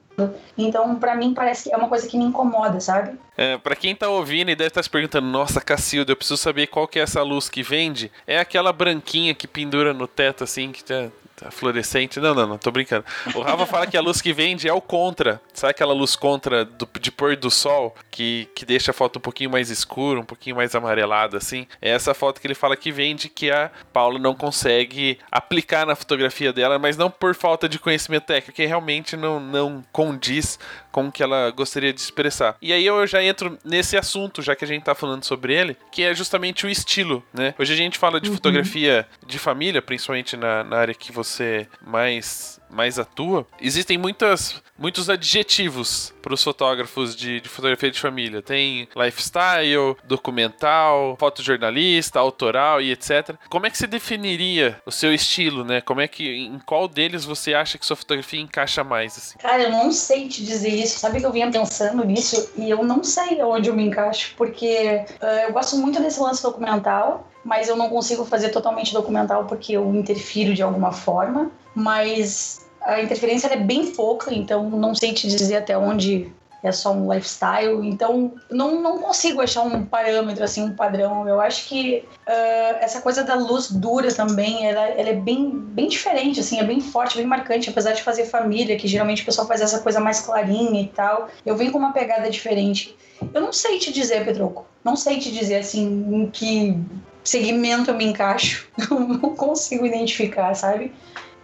[0.57, 3.18] Então, para mim, parece que é uma coisa que me incomoda, sabe?
[3.37, 6.37] É, para quem tá ouvindo e deve estar tá se perguntando, nossa, Cacilda, eu preciso
[6.37, 8.11] saber qual que é essa luz que vende.
[8.27, 12.20] É aquela branquinha que pendura no teto, assim, que tá, tá fluorescente.
[12.20, 13.04] Não, não, não, tô brincando.
[13.34, 15.40] O Rafa fala que a luz que vende é o contra.
[15.52, 19.22] Sabe aquela luz contra do, de pôr do sol que, que deixa a foto um
[19.22, 21.66] pouquinho mais escura, um pouquinho mais amarelada, assim?
[21.80, 25.96] É essa foto que ele fala que vende que a Paula não consegue aplicar na
[25.96, 30.58] fotografia dela, mas não por falta de conhecimento técnico, que realmente não, não condiz
[30.94, 32.57] com o que ela gostaria de expressar.
[32.62, 35.76] E aí eu já entro nesse assunto, já que a gente tá falando sobre ele,
[35.90, 37.52] que é justamente o estilo, né?
[37.59, 38.37] Hoje a gente fala de uhum.
[38.37, 45.08] fotografia de família, principalmente na, na área que você mais mais atua, existem muitas, muitos
[45.08, 48.42] adjetivos para os fotógrafos de, de, fotografia de família.
[48.42, 53.37] Tem lifestyle, documental, fotojornalista, autoral e etc.
[53.48, 55.80] Como é que você definiria o seu estilo, né?
[55.80, 59.16] Como é que em qual deles você acha que sua fotografia encaixa mais?
[59.16, 59.38] Assim?
[59.38, 60.98] Cara, eu não sei te dizer isso.
[60.98, 65.04] Sabe que eu vinha pensando nisso e eu não sei onde eu me encaixo, porque
[65.22, 69.72] uh, eu gosto muito desse lance documental mas eu não consigo fazer totalmente documental porque
[69.72, 71.50] eu interfiro de alguma forma.
[71.74, 76.33] Mas a interferência é bem pouca, então não sei te dizer até onde
[76.64, 77.87] é só um lifestyle.
[77.87, 81.28] Então, não, não consigo achar um parâmetro, assim, um padrão.
[81.28, 85.88] Eu acho que uh, essa coisa da luz dura também, ela, ela, é bem, bem
[85.88, 87.68] diferente, assim, é bem forte, bem marcante.
[87.68, 91.28] Apesar de fazer família, que geralmente o pessoal faz essa coisa mais clarinha e tal,
[91.44, 92.96] eu venho com uma pegada diferente.
[93.35, 94.64] Eu não sei te dizer, Pedroco.
[94.83, 96.78] Não sei te dizer, assim, em que
[97.24, 98.68] segmento eu me encaixo.
[98.90, 100.92] não consigo identificar, sabe?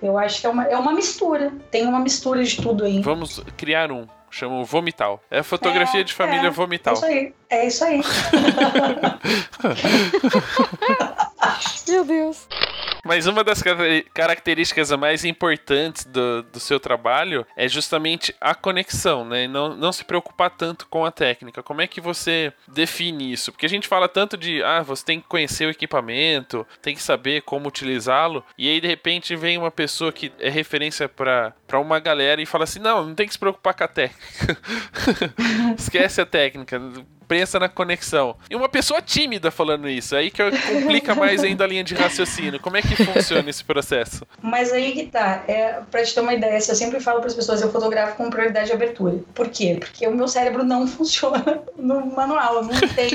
[0.02, 1.52] Eu acho que é uma, é uma mistura.
[1.70, 3.00] Tem uma mistura de tudo aí.
[3.02, 4.06] Vamos criar um.
[4.30, 5.20] Chama Vomital.
[5.28, 6.94] É a fotografia é, de família é, Vomital.
[6.94, 7.34] É isso aí.
[7.50, 8.00] É isso aí.
[11.88, 12.46] Meu Deus.
[13.04, 13.62] Mas uma das
[14.12, 19.46] características mais importantes do, do seu trabalho é justamente a conexão, né?
[19.46, 21.62] Não, não se preocupar tanto com a técnica.
[21.62, 23.52] Como é que você define isso?
[23.52, 27.02] Porque a gente fala tanto de, ah, você tem que conhecer o equipamento, tem que
[27.02, 31.98] saber como utilizá-lo, e aí de repente vem uma pessoa que é referência para uma
[31.98, 34.58] galera e fala assim: não, não tem que se preocupar com a técnica.
[35.78, 36.80] Esquece a técnica
[37.30, 38.34] pensa na conexão.
[38.50, 42.58] E uma pessoa tímida falando isso, aí que complica mais ainda a linha de raciocínio.
[42.58, 44.26] Como é que funciona esse processo?
[44.42, 47.34] Mas aí que tá, é, pra te ter uma ideia, eu sempre falo para as
[47.34, 49.20] pessoas, eu fotografo com prioridade de abertura.
[49.32, 49.76] Por quê?
[49.78, 53.10] Porque o meu cérebro não funciona no manual, não tem.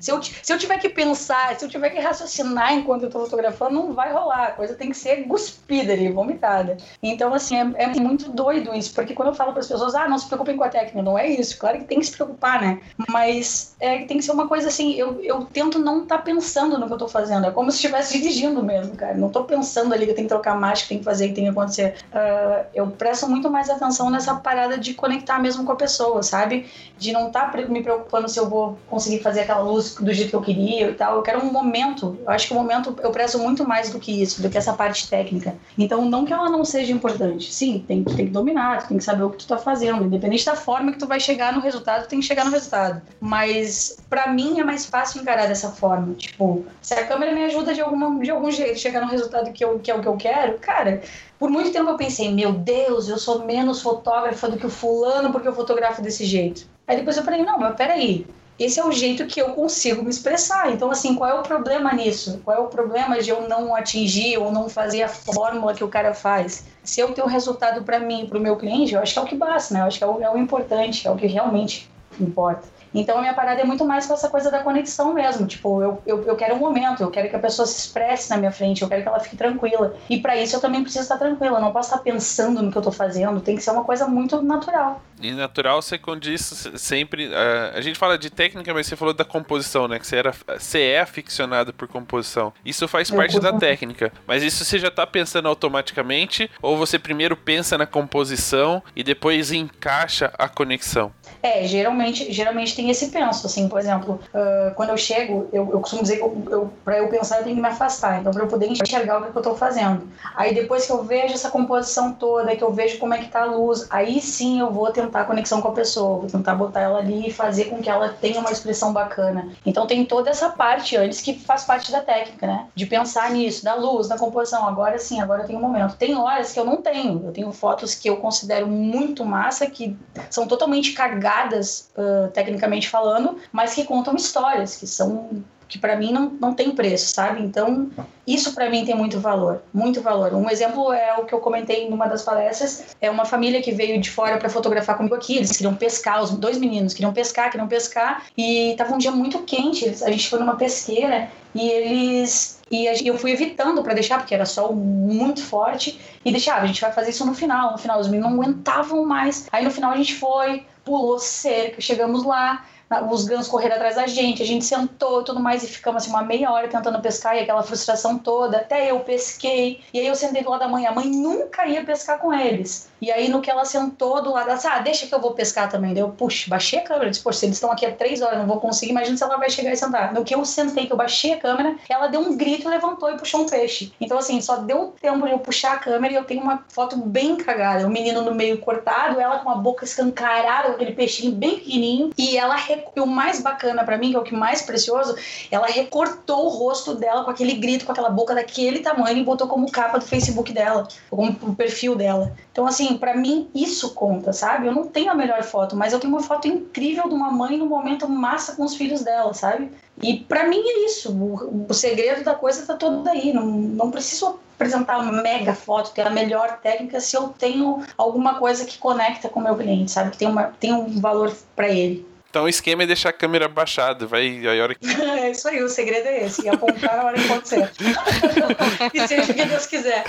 [0.00, 3.20] se, eu, se eu tiver que pensar, se eu tiver que raciocinar enquanto eu tô
[3.20, 4.48] fotografando, não vai rolar.
[4.48, 6.78] A coisa tem que ser guspida ali, vomitada.
[7.00, 10.08] Então, assim, é, é muito doido isso, porque quando eu falo para as pessoas, ah,
[10.08, 11.56] não se preocupem com a técnica, não é isso.
[11.56, 12.80] Claro que tem que se preocupar, né?
[13.08, 13.51] Mas
[13.82, 16.86] é, tem que ser uma coisa assim, eu, eu tento não estar tá pensando no
[16.86, 17.46] que eu tô fazendo.
[17.46, 19.14] É como se estivesse dirigindo mesmo, cara.
[19.14, 21.44] Não tô pensando ali que tenho que trocar marcha, que tem que fazer, que tem
[21.44, 21.96] que acontecer.
[22.12, 26.66] Uh, eu presto muito mais atenção nessa parada de conectar mesmo com a pessoa, sabe?
[26.96, 30.30] De não estar tá me preocupando se eu vou conseguir fazer aquela luz do jeito
[30.30, 31.16] que eu queria e tal.
[31.16, 32.16] Eu quero um momento.
[32.24, 34.72] Eu acho que o momento eu presto muito mais do que isso, do que essa
[34.74, 35.56] parte técnica.
[35.76, 37.52] Então, não que ela não seja importante.
[37.52, 40.04] Sim, tem, tem que dominar, tem que saber o que tu tá fazendo.
[40.04, 43.02] Independente da forma que tu vai chegar no resultado, tem que chegar no resultado.
[43.20, 46.14] Mas mas para mim é mais fácil encarar dessa forma.
[46.14, 49.64] Tipo, se a câmera me ajuda de, alguma, de algum jeito chegar no resultado que,
[49.64, 51.02] eu, que é o que eu quero, cara,
[51.40, 55.32] por muito tempo eu pensei, meu Deus, eu sou menos fotógrafa do que o fulano
[55.32, 56.68] porque eu fotografo desse jeito.
[56.86, 58.24] Aí depois eu falei, não, mas peraí,
[58.60, 60.70] esse é o jeito que eu consigo me expressar.
[60.70, 62.40] Então, assim, qual é o problema nisso?
[62.44, 65.88] Qual é o problema de eu não atingir ou não fazer a fórmula que o
[65.88, 66.64] cara faz?
[66.84, 69.22] Se eu tenho o resultado para mim, para o meu cliente, eu acho que é
[69.22, 69.80] o que basta, né?
[69.80, 72.68] Eu acho que é o, é o importante, é o que realmente importa.
[72.94, 75.46] Então a minha parada é muito mais com essa coisa da conexão mesmo.
[75.46, 78.36] Tipo, eu, eu, eu quero um momento, eu quero que a pessoa se expresse na
[78.36, 79.94] minha frente, eu quero que ela fique tranquila.
[80.08, 82.78] E para isso eu também preciso estar tranquila, eu não posso estar pensando no que
[82.78, 85.02] eu tô fazendo, tem que ser uma coisa muito natural.
[85.22, 87.28] E natural você condiz sempre.
[87.28, 87.32] Uh,
[87.74, 89.98] a gente fala de técnica, mas você falou da composição, né?
[89.98, 92.52] Que você, era, você é aficionado por composição.
[92.64, 94.12] Isso faz eu parte da técnica.
[94.26, 96.50] Mas isso você já tá pensando automaticamente?
[96.60, 101.12] Ou você primeiro pensa na composição e depois encaixa a conexão?
[101.40, 105.80] É, geralmente, geralmente tem esse penso, assim, por exemplo, uh, quando eu chego, eu, eu
[105.80, 108.42] costumo dizer que eu, eu, pra eu pensar eu tenho que me afastar, então pra
[108.42, 110.08] eu poder enxergar o que eu tô fazendo.
[110.36, 113.42] Aí depois que eu vejo essa composição toda, que eu vejo como é que tá
[113.42, 116.80] a luz, aí sim eu vou tentar a conexão com a pessoa, vou tentar botar
[116.80, 119.52] ela ali e fazer com que ela tenha uma expressão bacana.
[119.64, 122.66] Então tem toda essa parte antes que faz parte da técnica, né?
[122.74, 124.66] De pensar nisso, da luz, da composição.
[124.66, 125.96] Agora sim, agora eu tenho um momento.
[125.96, 127.22] Tem horas que eu não tenho.
[127.24, 129.96] Eu tenho fotos que eu considero muito massa, que
[130.30, 136.12] são totalmente carregadas, uh, tecnicamente falando, mas que contam histórias, que são que para mim
[136.12, 137.40] não, não tem preço, sabe?
[137.42, 137.90] Então,
[138.26, 140.34] isso para mim tem muito valor, muito valor.
[140.34, 143.98] Um exemplo é o que eu comentei numa das palestras, é uma família que veio
[143.98, 147.66] de fora para fotografar comigo aqui, eles queriam pescar, os dois meninos queriam pescar, queriam
[147.66, 153.06] pescar, e tava um dia muito quente, a gente foi numa pesqueira e eles e
[153.06, 156.92] eu fui evitando para deixar, porque era sol muito forte, e deixava, a gente vai
[156.92, 157.72] fazer isso no final.
[157.72, 159.46] No final, os meninos não aguentavam mais.
[159.52, 162.64] Aí no final a gente foi, pulou cerca, chegamos lá,
[163.10, 166.10] os gansos correram atrás da gente, a gente sentou e tudo mais, e ficamos assim
[166.10, 170.14] uma meia hora tentando pescar, e aquela frustração toda, até eu pesquei, e aí eu
[170.14, 172.90] sentei do lado da mãe, a mãe nunca ia pescar com eles.
[173.02, 175.32] E aí, no que ela sentou do lado, ela disse, ah, deixa que eu vou
[175.32, 175.92] pescar também.
[175.92, 178.46] Daí eu, puxa, baixei a câmera, disse, poxa, eles estão aqui há três horas, não
[178.46, 180.14] vou conseguir, imagina se ela vai chegar e sentar.
[180.14, 183.16] No que eu sentei, que eu baixei a câmera, ela deu um grito, levantou e
[183.16, 183.92] puxou um peixe.
[184.00, 186.96] Então, assim, só deu tempo de eu puxar a câmera e eu tenho uma foto
[186.96, 187.84] bem cagada.
[187.84, 192.36] O menino no meio cortado, ela com a boca escancarada, aquele peixinho bem pequenininho, e
[192.36, 192.54] ela
[192.96, 195.16] o mais bacana para mim, que é o que mais precioso,
[195.50, 199.46] ela recortou o rosto dela com aquele grito, com aquela boca daquele tamanho e botou
[199.46, 202.32] como capa do Facebook dela, como perfil dela.
[202.50, 204.66] Então, assim, para mim isso conta, sabe?
[204.66, 207.56] Eu não tenho a melhor foto, mas eu tenho uma foto incrível de uma mãe
[207.56, 209.70] no momento massa com os filhos dela, sabe?
[210.02, 211.12] E para mim é isso.
[211.12, 213.32] O, o, segredo da coisa tá todo aí.
[213.32, 218.38] Não, não preciso apresentar uma mega foto, ter a melhor técnica se eu tenho alguma
[218.38, 220.10] coisa que conecta com o meu cliente, sabe?
[220.10, 222.06] Que tem, uma, tem um valor para ele.
[222.32, 224.86] Então o esquema é deixar a câmera baixada, vai a hora que...
[225.22, 227.70] É isso aí, o segredo é esse, e apontar na hora que acontecer.
[228.94, 230.02] e seja o que Deus quiser.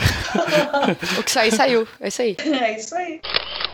[1.20, 1.86] o que sair, saiu.
[2.00, 2.38] É isso aí.
[2.40, 3.20] É isso aí.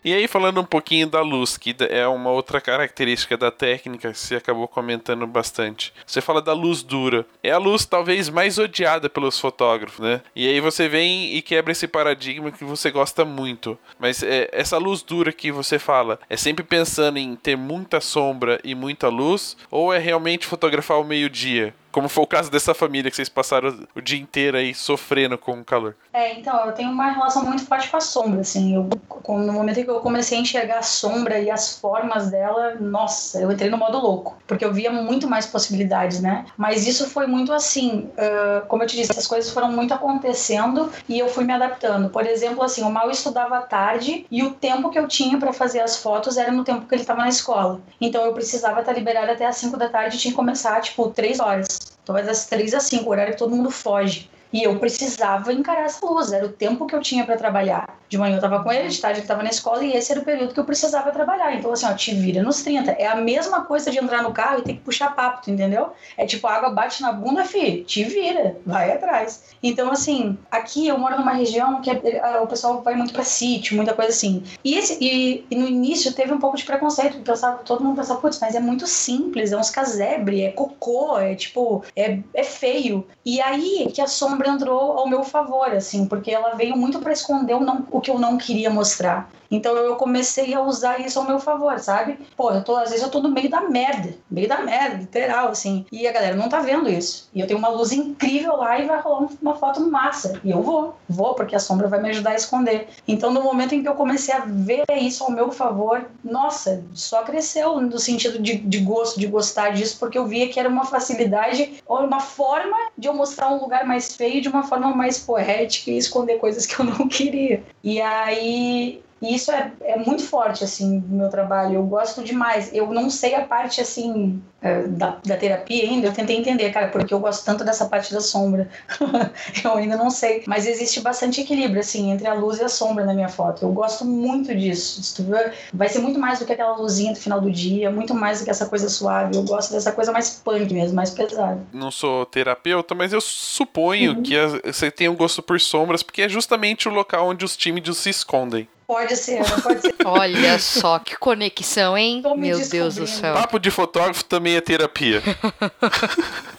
[0.03, 4.17] E aí, falando um pouquinho da luz, que é uma outra característica da técnica que
[4.17, 5.93] você acabou comentando bastante.
[6.07, 7.25] Você fala da luz dura.
[7.43, 10.21] É a luz talvez mais odiada pelos fotógrafos, né?
[10.35, 13.77] E aí você vem e quebra esse paradigma que você gosta muito.
[13.99, 18.38] Mas é, essa luz dura que você fala, é sempre pensando em ter muita sombra
[18.63, 19.57] e muita luz?
[19.69, 21.73] Ou é realmente fotografar ao meio-dia?
[21.91, 25.59] Como foi o caso dessa família que vocês passaram o dia inteiro aí sofrendo com
[25.59, 25.95] o calor.
[26.13, 28.75] É, então, eu tenho uma relação muito forte com a sombra, assim.
[28.75, 28.89] Eu,
[29.27, 33.39] no momento em que eu comecei a enxergar a sombra e as formas dela, nossa,
[33.39, 34.37] eu entrei no modo louco.
[34.47, 36.45] Porque eu via muito mais possibilidades, né?
[36.57, 40.91] Mas isso foi muito assim, uh, como eu te disse, essas coisas foram muito acontecendo
[41.07, 42.09] e eu fui me adaptando.
[42.09, 45.53] Por exemplo, assim, o Mal estudava à tarde e o tempo que eu tinha para
[45.53, 47.79] fazer as fotos era no tempo que ele estava na escola.
[48.01, 51.09] Então eu precisava estar liberada até as 5 da tarde e tinha que começar, tipo,
[51.09, 51.78] 3 horas.
[52.09, 54.27] Talvez das 3 às 5, o horário que todo mundo foge.
[54.51, 57.99] E eu precisava encarar essa luz, era o tempo que eu tinha para trabalhar.
[58.09, 60.21] De manhã eu tava com ele, de tarde ele tava na escola e esse era
[60.21, 61.55] o período que eu precisava trabalhar.
[61.55, 62.91] Então, assim, ó, te vira nos 30.
[62.91, 65.91] É a mesma coisa de entrar no carro e ter que puxar papo, tu entendeu?
[66.17, 69.43] É tipo, a água bate na bunda, fi, te vira, vai atrás.
[69.61, 73.75] Então, assim, aqui eu moro numa região que é, o pessoal vai muito pra sítio,
[73.75, 74.43] muita coisa assim.
[74.63, 77.97] E, esse, e, e, no início teve um pouco de preconceito, porque pensava, todo mundo
[77.97, 82.43] pensava, putz, mas é muito simples, é uns casebre, é cocô, é tipo, é, é
[82.43, 83.05] feio.
[83.25, 84.07] E aí que a
[84.39, 87.99] sombra entrou ao meu favor, assim, porque ela veio muito para esconder o, não, o
[87.99, 89.29] que eu não queria mostrar.
[89.51, 92.19] Então eu comecei a usar isso ao meu favor, sabe?
[92.35, 95.49] Pô, eu tô, às vezes eu tô no meio da merda, meio da merda, literal,
[95.49, 95.85] assim.
[95.91, 97.29] E a galera não tá vendo isso.
[97.33, 100.39] E eu tenho uma luz incrível lá e vai rolar uma foto massa.
[100.43, 102.87] E eu vou, vou, porque a sombra vai me ajudar a esconder.
[103.07, 107.23] Então no momento em que eu comecei a ver isso ao meu favor, nossa, só
[107.23, 110.85] cresceu no sentido de, de gosto, de gostar disso, porque eu via que era uma
[110.85, 115.19] facilidade, ou uma forma de eu mostrar um lugar mais feio de uma forma mais
[115.19, 117.63] poética e esconder coisas que eu não queria.
[117.83, 121.75] E aí e isso é, é muito forte, assim, no meu trabalho.
[121.75, 122.73] Eu gosto demais.
[122.73, 124.41] Eu não sei a parte, assim,
[124.87, 126.07] da, da terapia ainda.
[126.07, 128.69] Eu tentei entender, cara, porque eu gosto tanto dessa parte da sombra.
[129.63, 130.43] eu ainda não sei.
[130.45, 133.63] Mas existe bastante equilíbrio, assim, entre a luz e a sombra na minha foto.
[133.63, 135.25] Eu gosto muito disso.
[135.73, 138.45] Vai ser muito mais do que aquela luzinha do final do dia, muito mais do
[138.45, 139.35] que essa coisa suave.
[139.35, 141.59] Eu gosto dessa coisa mais punk mesmo, mais pesada.
[141.71, 144.23] Não sou terapeuta, mas eu suponho uhum.
[144.23, 147.97] que você tem um gosto por sombras, porque é justamente o local onde os tímidos
[147.97, 148.67] se escondem.
[148.89, 149.95] Pode ser, pode ser.
[150.03, 152.23] Olha só que conexão, hein?
[152.35, 153.35] Meu Deus do céu.
[153.35, 155.21] Papo de fotógrafo também é terapia.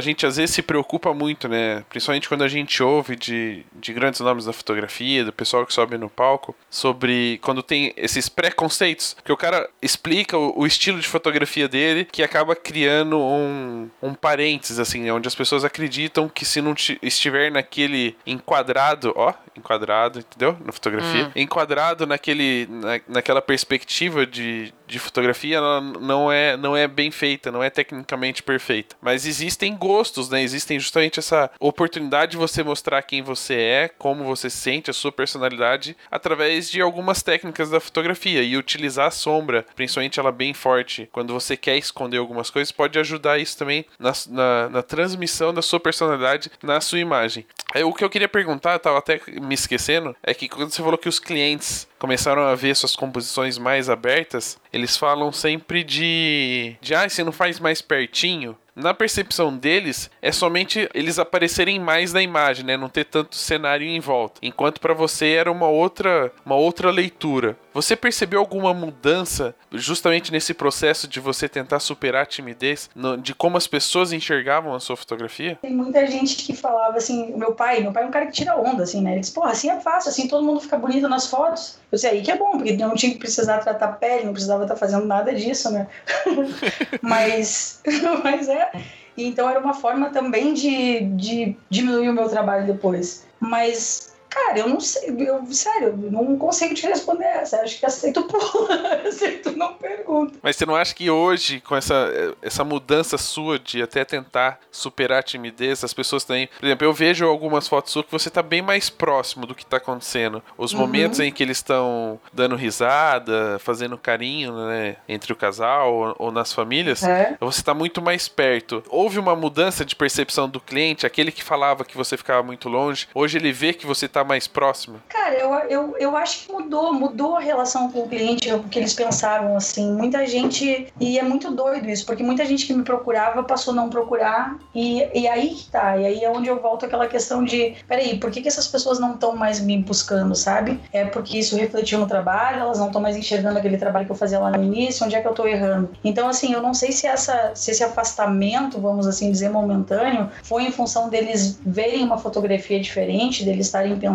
[0.00, 1.84] A gente às vezes se preocupa muito, né?
[1.90, 5.98] Principalmente quando a gente ouve de, de grandes nomes da fotografia, do pessoal que sobe
[5.98, 11.06] no palco, sobre quando tem esses preconceitos, que o cara explica o, o estilo de
[11.06, 16.62] fotografia dele, que acaba criando um, um parênteses, assim, onde as pessoas acreditam que se
[16.62, 20.56] não estiver naquele enquadrado, ó, enquadrado, entendeu?
[20.64, 21.32] Na fotografia, hum.
[21.36, 27.50] enquadrado naquele, na, naquela perspectiva de, de fotografia, ela não é, não é bem feita,
[27.50, 28.96] não é tecnicamente perfeita.
[29.00, 30.42] Mas existem gostos, né?
[30.42, 35.12] Existem justamente essa oportunidade de você mostrar quem você é, como você sente, a sua
[35.12, 38.42] personalidade, através de algumas técnicas da fotografia.
[38.42, 42.98] E utilizar a sombra, principalmente ela bem forte, quando você quer esconder algumas coisas, pode
[42.98, 47.46] ajudar isso também na, na, na transmissão da sua personalidade na sua imagem.
[47.74, 50.98] É, o que eu queria perguntar, tava até me esquecendo, é que quando você falou
[50.98, 56.74] que os clientes começaram a ver suas composições mais abertas, eles falam sempre de.
[56.80, 58.56] de ah, você não faz mais pertinho?
[58.80, 62.76] na percepção deles, é somente eles aparecerem mais na imagem, né?
[62.76, 64.40] Não ter tanto cenário em volta.
[64.42, 67.58] Enquanto para você era uma outra, uma outra leitura.
[67.72, 72.90] Você percebeu alguma mudança justamente nesse processo de você tentar superar a timidez,
[73.22, 75.58] de como as pessoas enxergavam a sua fotografia?
[75.62, 78.56] Tem muita gente que falava assim, meu pai, meu pai é um cara que tira
[78.56, 79.12] onda, assim, né?
[79.12, 81.78] Ele diz, porra, assim é fácil, assim todo mundo fica bonito nas fotos.
[81.92, 84.64] Eu sei, aí que é bom, porque não tinha que precisar tratar pele, não precisava
[84.64, 85.86] estar fazendo nada disso, né?
[87.00, 87.82] mas,
[88.24, 88.70] mas é.
[89.16, 93.26] Então era uma forma também de, de diminuir o meu trabalho depois.
[93.38, 97.60] Mas Cara, eu não sei, eu, sério, eu não consigo te responder essa.
[97.60, 100.38] Acho que aceito pula, aceito não pergunta.
[100.40, 102.08] Mas você não acha que hoje, com essa,
[102.40, 106.48] essa mudança sua de até tentar superar a timidez, as pessoas têm.
[106.58, 109.66] Por exemplo, eu vejo algumas fotos suas que você tá bem mais próximo do que
[109.66, 110.42] tá acontecendo.
[110.56, 110.78] Os uhum.
[110.78, 116.32] momentos em que eles estão dando risada, fazendo carinho, né, entre o casal ou, ou
[116.32, 117.36] nas famílias, é.
[117.40, 118.82] você tá muito mais perto.
[118.88, 123.08] Houve uma mudança de percepção do cliente, aquele que falava que você ficava muito longe,
[123.12, 125.00] hoje ele vê que você tá mais próximo?
[125.08, 128.78] Cara, eu, eu, eu acho que mudou, mudou a relação com o cliente, o que
[128.78, 129.92] eles pensavam, assim.
[129.92, 133.76] Muita gente, e é muito doido isso, porque muita gente que me procurava passou a
[133.76, 137.44] não procurar, e, e aí que tá, e aí é onde eu volto aquela questão
[137.44, 140.78] de, peraí, por que, que essas pessoas não estão mais me buscando, sabe?
[140.92, 144.16] É porque isso refletiu no trabalho, elas não estão mais enxergando aquele trabalho que eu
[144.16, 145.90] fazia lá no início, onde é que eu tô errando.
[146.04, 150.64] Então, assim, eu não sei se, essa, se esse afastamento, vamos assim dizer, momentâneo, foi
[150.64, 154.09] em função deles verem uma fotografia diferente, deles estarem pensando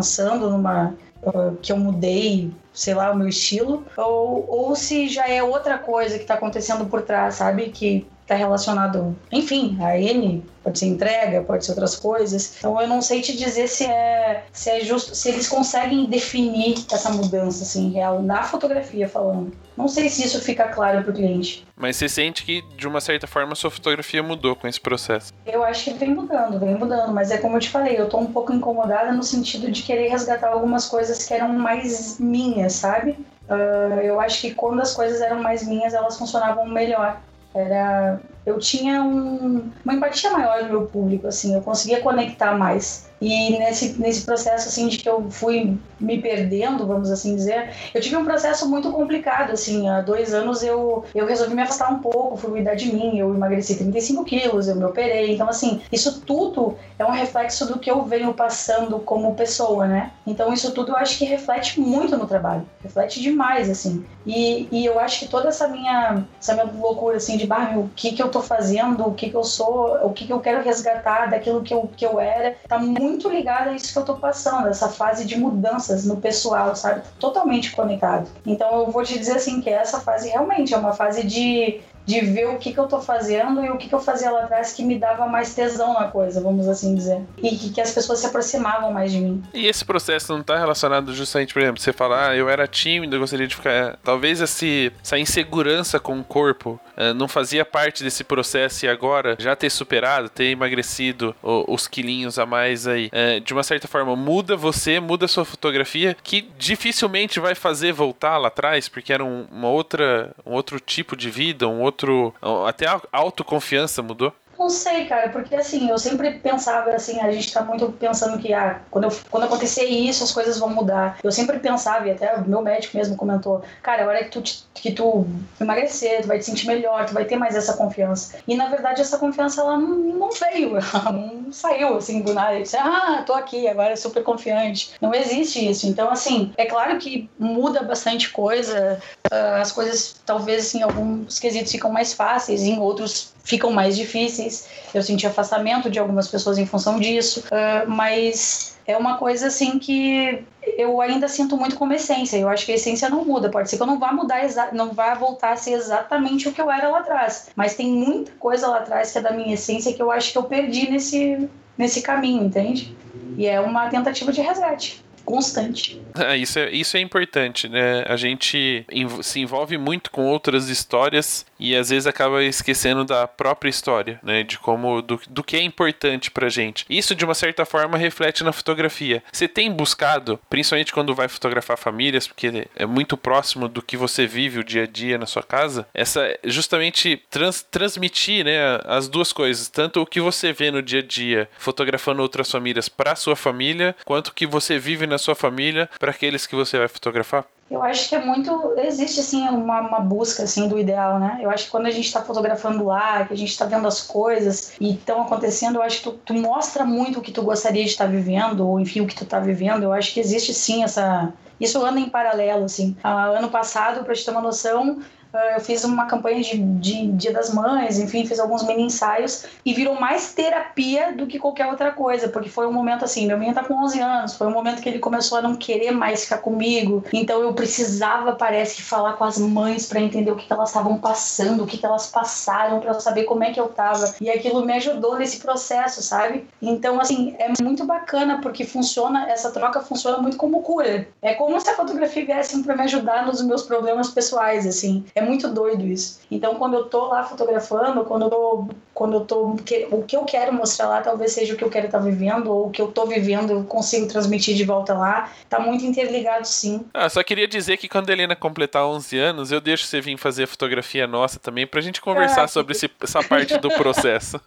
[0.50, 5.42] numa uh, que eu mudei, sei lá, o meu estilo, ou, ou se já é
[5.42, 7.70] outra coisa que está acontecendo por trás, sabe?
[7.70, 12.56] Que está relacionado, enfim, a N, pode ser entrega, pode ser outras coisas.
[12.58, 16.74] Então eu não sei te dizer se é, se é justo, se eles conseguem definir
[16.92, 19.52] essa mudança assim real na fotografia falando.
[19.76, 21.64] Não sei se isso fica claro para o cliente.
[21.76, 25.32] Mas você sente que de uma certa forma sua fotografia mudou com esse processo?
[25.46, 28.18] Eu acho que vem mudando, vem mudando, mas é como eu te falei, eu tô
[28.18, 33.12] um pouco incomodada no sentido de querer resgatar algumas coisas que eram mais minhas, sabe?
[33.48, 37.20] Uh, eu acho que quando as coisas eram mais minhas, elas funcionavam melhor.
[37.56, 43.05] Era, eu tinha um, uma empatia maior no meu público, assim, eu conseguia conectar mais.
[43.20, 48.00] E nesse, nesse processo, assim, de que eu fui me perdendo, vamos assim dizer, eu
[48.00, 51.98] tive um processo muito complicado, assim, há dois anos eu, eu resolvi me afastar um
[52.00, 56.20] pouco, fui cuidar de mim, eu emagreci 35 quilos, eu me operei, então, assim, isso
[56.20, 60.10] tudo é um reflexo do que eu venho passando como pessoa, né?
[60.26, 64.84] Então, isso tudo eu acho que reflete muito no trabalho, reflete demais, assim, e, e
[64.84, 68.22] eu acho que toda essa minha, essa minha loucura, assim, de, bah, o que que
[68.22, 71.62] eu tô fazendo, o que que eu sou, o que que eu quero resgatar daquilo
[71.62, 74.68] que eu, que eu era, tá muito muito ligada a isso que eu tô passando,
[74.68, 77.02] essa fase de mudanças no pessoal, sabe?
[77.18, 78.28] Totalmente conectado.
[78.44, 82.20] Então eu vou te dizer assim que essa fase realmente é uma fase de de
[82.20, 84.72] ver o que, que eu tô fazendo e o que, que eu fazia lá atrás
[84.72, 87.20] que me dava mais tesão na coisa, vamos assim dizer.
[87.42, 89.42] E que, que as pessoas se aproximavam mais de mim.
[89.52, 93.16] E esse processo não tá relacionado justamente, por exemplo, você falar, ah, eu era tímido,
[93.16, 93.98] eu gostaria de ficar.
[94.04, 99.36] Talvez esse, essa insegurança com o corpo uh, não fazia parte desse processo e agora
[99.38, 103.88] já ter superado, ter emagrecido o, os quilinhos a mais aí, uh, de uma certa
[103.88, 109.24] forma muda você, muda sua fotografia, que dificilmente vai fazer voltar lá atrás, porque era
[109.24, 112.34] um, uma outra, um outro tipo de vida, um outro outro.
[112.66, 114.32] Até a autoconfiança mudou?
[114.66, 118.52] Não sei, cara, porque assim, eu sempre pensava assim, a gente tá muito pensando que
[118.52, 121.20] ah, quando, eu, quando acontecer isso, as coisas vão mudar.
[121.22, 124.42] Eu sempre pensava, e até o meu médico mesmo comentou, cara, a hora que tu,
[124.74, 125.24] que tu
[125.60, 128.38] emagrecer, tu vai te sentir melhor, tu vai ter mais essa confiança.
[128.48, 132.56] E na verdade essa confiança ela não, não veio, ela não saiu assim do nada.
[132.56, 134.94] Eu disse, ah, tô aqui, agora é super confiante.
[135.00, 135.86] Não existe isso.
[135.86, 139.00] Então, assim, é claro que muda bastante coisa,
[139.32, 144.68] uh, as coisas talvez assim, alguns quesitos ficam mais fáceis, em outros ficam mais difíceis.
[144.92, 149.78] Eu senti afastamento de algumas pessoas em função disso, uh, mas é uma coisa assim
[149.78, 150.44] que
[150.76, 152.36] eu ainda sinto muito como essência.
[152.36, 153.48] Eu acho que a essência não muda.
[153.48, 154.42] Pode ser que eu não vá mudar,
[154.72, 158.32] não vá voltar a ser exatamente o que eu era lá atrás, mas tem muita
[158.32, 161.48] coisa lá atrás que é da minha essência que eu acho que eu perdi nesse
[161.78, 162.96] nesse caminho, entende?
[163.36, 166.00] E é uma tentativa de resgate constante.
[166.16, 168.04] É, isso, é, isso é importante, né?
[168.08, 168.86] A gente
[169.22, 174.42] se envolve muito com outras histórias e às vezes acaba esquecendo da própria história, né?
[174.44, 176.86] De como do, do que é importante pra gente.
[176.88, 179.22] Isso de uma certa forma reflete na fotografia.
[179.32, 184.26] Você tem buscado, principalmente quando vai fotografar famílias, porque é muito próximo do que você
[184.26, 189.32] vive o dia a dia na sua casa, essa justamente trans, transmitir, né, as duas
[189.32, 193.34] coisas, tanto o que você vê no dia a dia fotografando outras famílias para sua
[193.34, 197.44] família, quanto o que você vive na sua família para aqueles que você vai fotografar.
[197.68, 198.74] Eu acho que é muito.
[198.78, 201.40] Existe, assim, uma, uma busca, assim, do ideal, né?
[201.42, 204.00] Eu acho que quando a gente está fotografando lá, que a gente está vendo as
[204.02, 207.82] coisas e estão acontecendo, eu acho que tu, tu, mostra muito o que tu gostaria
[207.82, 209.82] de estar tá vivendo, ou enfim, o que tu está vivendo.
[209.82, 211.32] Eu acho que existe, sim, essa.
[211.58, 212.96] Isso anda em paralelo, assim.
[213.02, 215.02] Ah, ano passado, para te ter uma noção,
[215.38, 219.74] eu fiz uma campanha de, de Dia das Mães, enfim, fiz alguns mini ensaios e
[219.74, 223.54] virou mais terapia do que qualquer outra coisa, porque foi um momento assim, meu menino
[223.54, 226.38] tá com 11 anos, foi um momento que ele começou a não querer mais ficar
[226.38, 230.52] comigo, então eu precisava, parece que, falar com as mães para entender o que, que
[230.52, 233.68] elas estavam passando, o que, que elas passaram, para eu saber como é que eu
[233.68, 234.14] tava.
[234.20, 236.46] E aquilo me ajudou nesse processo, sabe?
[236.62, 241.08] Então, assim, é muito bacana porque funciona, essa troca funciona muito como cura.
[241.20, 245.04] É como se a fotografia viesse para me ajudar nos meus problemas pessoais, assim.
[245.14, 246.20] É muito doido isso.
[246.30, 249.58] Então, quando eu tô lá fotografando, quando eu tô, quando eu tô
[249.90, 252.50] o que eu quero mostrar lá talvez seja o que eu quero estar tá vivendo
[252.50, 255.30] ou o que eu tô vivendo, eu consigo transmitir de volta lá.
[255.50, 256.82] Tá muito interligado, sim.
[256.94, 260.16] Ah, só queria dizer que quando a Helena completar 11 anos, eu deixo você vir
[260.16, 264.40] fazer fotografia nossa também pra gente conversar ah, sobre esse, essa parte do processo.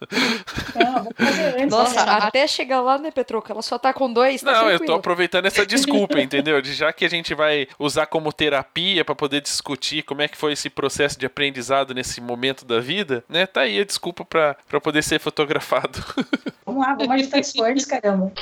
[0.74, 1.70] Não, vou fazer antes.
[1.70, 3.52] Nossa, até chegar lá, né, Petruca?
[3.52, 4.42] Ela só tá com dois.
[4.42, 4.82] Tá Não, tranquilo.
[4.82, 6.60] eu tô aproveitando essa desculpa, entendeu?
[6.60, 10.36] De já que a gente vai usar como terapia para poder discutir como é que
[10.36, 13.46] foi esse processo de aprendizado nesse momento da vida, né?
[13.46, 14.24] Tá aí a desculpa
[14.68, 15.98] para poder ser fotografado.
[16.66, 18.32] Vamos lá, vamos agitar esportes, caramba.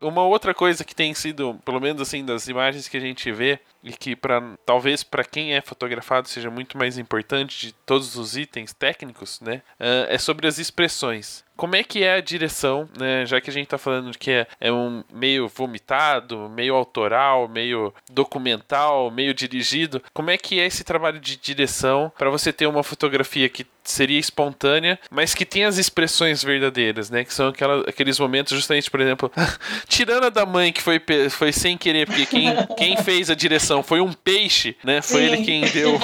[0.00, 3.58] Uma outra coisa que tem sido, pelo menos assim, das imagens que a gente vê,
[3.82, 8.36] e que para talvez para quem é fotografado seja muito mais importante de todos os
[8.36, 9.62] itens técnicos, né?
[9.80, 11.44] Uh, é sobre as expressões.
[11.56, 13.26] Como é que é a direção, né?
[13.26, 17.94] Já que a gente está falando que é, é um meio vomitado, meio autoral, meio
[18.10, 20.02] documental, meio dirigido.
[20.12, 24.18] Como é que é esse trabalho de direção para você ter uma fotografia que seria
[24.18, 27.24] espontânea, mas que tem as expressões verdadeiras, né?
[27.24, 29.30] Que são aquela, aqueles momentos, justamente, por exemplo,
[29.86, 33.71] tirando a da mãe que foi, foi sem querer, porque quem, quem fez a direção
[33.80, 35.00] foi um peixe, né?
[35.00, 35.26] Foi Sim.
[35.26, 35.92] ele quem deu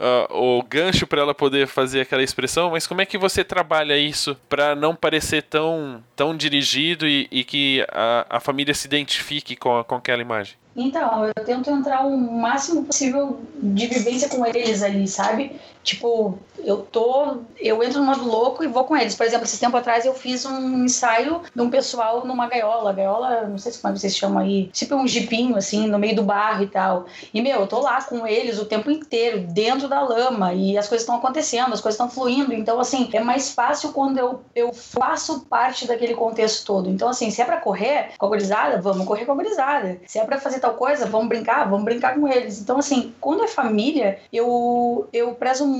[0.30, 2.70] o gancho para ela poder fazer aquela expressão.
[2.70, 7.44] Mas como é que você trabalha isso para não parecer tão, tão dirigido e, e
[7.44, 10.54] que a, a família se identifique com, com aquela imagem?
[10.76, 15.52] Então, eu tento entrar o máximo possível de vivência com eles ali, sabe?
[15.86, 17.36] Tipo, eu tô.
[17.60, 19.14] Eu entro no modo louco e vou com eles.
[19.14, 22.92] Por exemplo, esse tempo atrás eu fiz um ensaio de um pessoal numa gaiola.
[22.92, 24.66] Gaiola, não sei se como é vocês chamam aí.
[24.72, 27.06] Tipo um jipinho, assim, no meio do barro e tal.
[27.32, 30.52] E, meu, eu tô lá com eles o tempo inteiro, dentro da lama.
[30.54, 32.52] E as coisas estão acontecendo, as coisas estão fluindo.
[32.52, 36.90] Então, assim, é mais fácil quando eu, eu faço parte daquele contexto todo.
[36.90, 40.00] Então, assim, se é pra correr com a gurizada, vamos correr com a gurizada.
[40.04, 42.60] Se é pra fazer tal coisa, vamos brincar, vamos brincar com eles.
[42.60, 45.75] Então, assim, quando é família, eu, eu prezo muito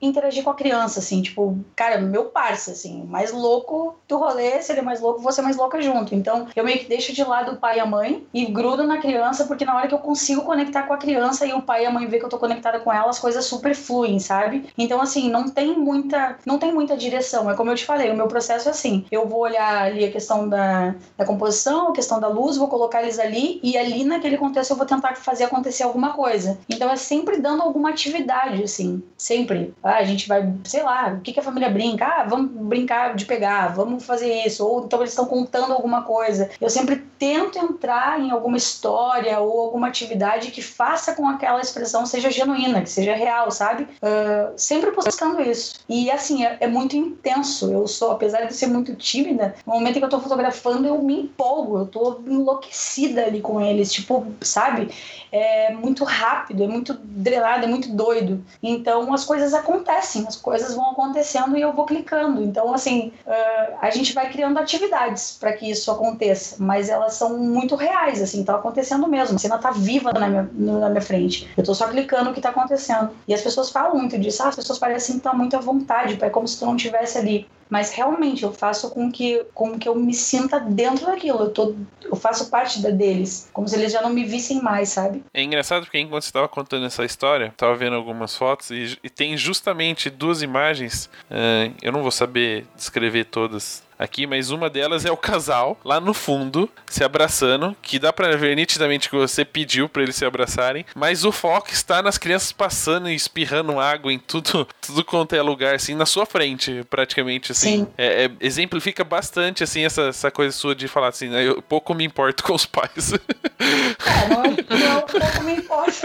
[0.00, 4.72] interagir com a criança, assim, tipo, cara, meu parça, assim, mais louco do rolê, se
[4.72, 6.14] ele é mais louco, você é mais louca junto.
[6.14, 8.98] Então, eu meio que deixo de lado o pai e a mãe e grudo na
[8.98, 11.86] criança, porque na hora que eu consigo conectar com a criança e o pai e
[11.86, 14.68] a mãe vê que eu tô conectada com ela, as coisas super fluem, sabe?
[14.76, 17.50] Então, assim, não tem muita, não tem muita direção.
[17.50, 20.10] É como eu te falei, o meu processo é assim, eu vou olhar ali a
[20.10, 24.36] questão da, da composição, a questão da luz, vou colocar eles ali e ali naquele
[24.36, 26.58] contexto eu vou tentar fazer acontecer alguma coisa.
[26.68, 29.74] Então, é sempre dando alguma atividade, assim, sempre.
[29.82, 32.04] Ah, a gente vai, sei lá, o que, que a família brinca?
[32.04, 34.66] Ah, vamos brincar de pegar, vamos fazer isso.
[34.66, 36.50] Ou então eles estão contando alguma coisa.
[36.60, 42.04] Eu sempre tento entrar em alguma história ou alguma atividade que faça com aquela expressão
[42.04, 43.84] seja genuína, que seja real, sabe?
[43.84, 45.80] Uh, sempre buscando isso.
[45.88, 47.72] E assim, é, é, muito intenso.
[47.72, 51.00] Eu sou, apesar de ser muito tímida, no momento em que eu tô fotografando, eu
[51.00, 53.90] me empolgo, eu tô enlouquecida ali com eles.
[53.90, 54.90] Tipo, sabe?
[55.32, 58.44] É muito rápido, é muito drenado, é muito doido.
[58.62, 62.42] Então as coisas acontecem, as coisas vão acontecendo e eu vou clicando.
[62.42, 67.38] Então, assim, uh, a gente vai criando atividades para que isso aconteça, mas elas são
[67.38, 69.36] muito reais, assim, estão acontecendo mesmo.
[69.36, 71.48] A cena tá viva na minha, na minha frente.
[71.56, 73.10] Eu tô só clicando o que tá acontecendo.
[73.26, 76.30] E as pessoas falam muito disso, ah, as pessoas parecem estar muito à vontade, é
[76.30, 79.94] como se tu não estivesse ali mas realmente eu faço com que, com que eu
[79.94, 81.44] me sinta dentro daquilo.
[81.44, 84.90] Eu, tô, eu faço parte da deles, como se eles já não me vissem mais,
[84.90, 85.24] sabe?
[85.32, 89.10] É engraçado porque enquanto você estava contando essa história, estava vendo algumas fotos e, e,
[89.10, 91.06] tem justamente duas imagens.
[91.30, 96.00] Uh, eu não vou saber descrever todas aqui, mas uma delas é o casal lá
[96.00, 100.24] no fundo se abraçando, que dá para ver nitidamente que você pediu para eles se
[100.24, 105.34] abraçarem, mas o foco está nas crianças passando e espirrando água em tudo, tudo quanto
[105.34, 107.86] é lugar, assim, na sua frente, praticamente, assim.
[107.96, 111.94] É, é, exemplifica bastante, assim, essa, essa coisa sua de falar assim, né, eu pouco
[111.94, 113.12] me importo com os pais.
[113.64, 115.94] É, não, não pouco me importo.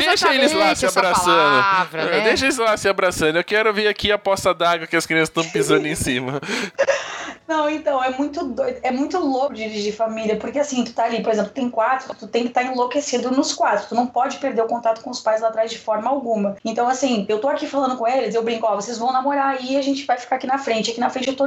[0.00, 1.26] Deixa eles lá se abraçando.
[1.26, 2.20] Palavra, né?
[2.22, 3.36] Deixa eles lá se abraçando.
[3.36, 6.40] Eu quero ver aqui a poça d'água que as crianças estão pisando em cima.
[7.46, 11.22] Não, então, é muito doido, é muito louco dirigir família, porque assim, tu tá ali,
[11.22, 14.38] por exemplo, tem quatro, tu tem que estar tá enlouquecido nos quatro, tu não pode
[14.38, 16.56] perder o contato com os pais lá atrás de forma alguma.
[16.64, 19.76] Então, assim, eu tô aqui falando com eles, eu brinco, ó, vocês vão namorar aí,
[19.76, 21.46] a gente vai ficar aqui na frente, aqui na frente eu tô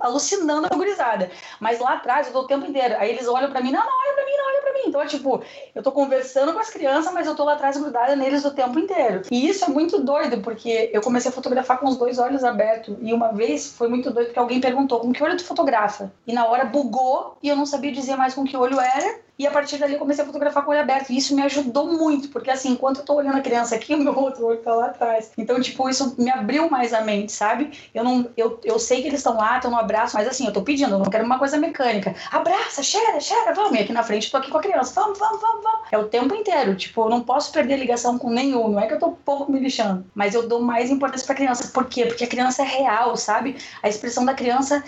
[0.00, 3.62] alucinando a gurizada, mas lá atrás eu tô o tempo inteiro, aí eles olham pra
[3.62, 4.80] mim, não, não olha pra mim, não olha pra mim.
[4.86, 5.42] Então, é tipo,
[5.74, 8.78] eu tô conversando com as crianças, mas eu tô lá atrás grudada neles o tempo
[8.78, 9.22] inteiro.
[9.30, 12.96] E isso é muito doido, porque eu comecei a fotografar com os dois olhos abertos.
[13.00, 16.12] E uma vez foi muito doido, porque alguém perguntou com que olho tu fotografa?
[16.26, 19.20] E na hora bugou e eu não sabia dizer mais com que olho era.
[19.40, 21.08] E a partir dali eu comecei a fotografar com o olho aberto.
[21.08, 23.98] E isso me ajudou muito, porque assim, enquanto eu tô olhando a criança aqui, o
[23.98, 25.32] meu outro olho tá lá atrás.
[25.38, 27.70] Então, tipo, isso me abriu mais a mente, sabe?
[27.94, 30.52] Eu não eu, eu sei que eles estão lá, estão no abraço, mas assim, eu
[30.52, 32.14] tô pedindo, eu não quero uma coisa mecânica.
[32.30, 33.78] Abraça, cheira, cheira, vamos.
[33.78, 34.92] E aqui na frente eu tô aqui com a criança.
[35.00, 35.80] Vamos, vamos, vamos, vamos.
[35.90, 36.76] É o tempo inteiro.
[36.76, 38.68] Tipo, eu não posso perder ligação com nenhum.
[38.68, 41.70] Não é que eu tô pouco me lixando, mas eu dou mais importância pra criança.
[41.72, 42.04] Por quê?
[42.04, 43.56] Porque a criança é real, sabe?
[43.82, 44.79] A expressão da criança,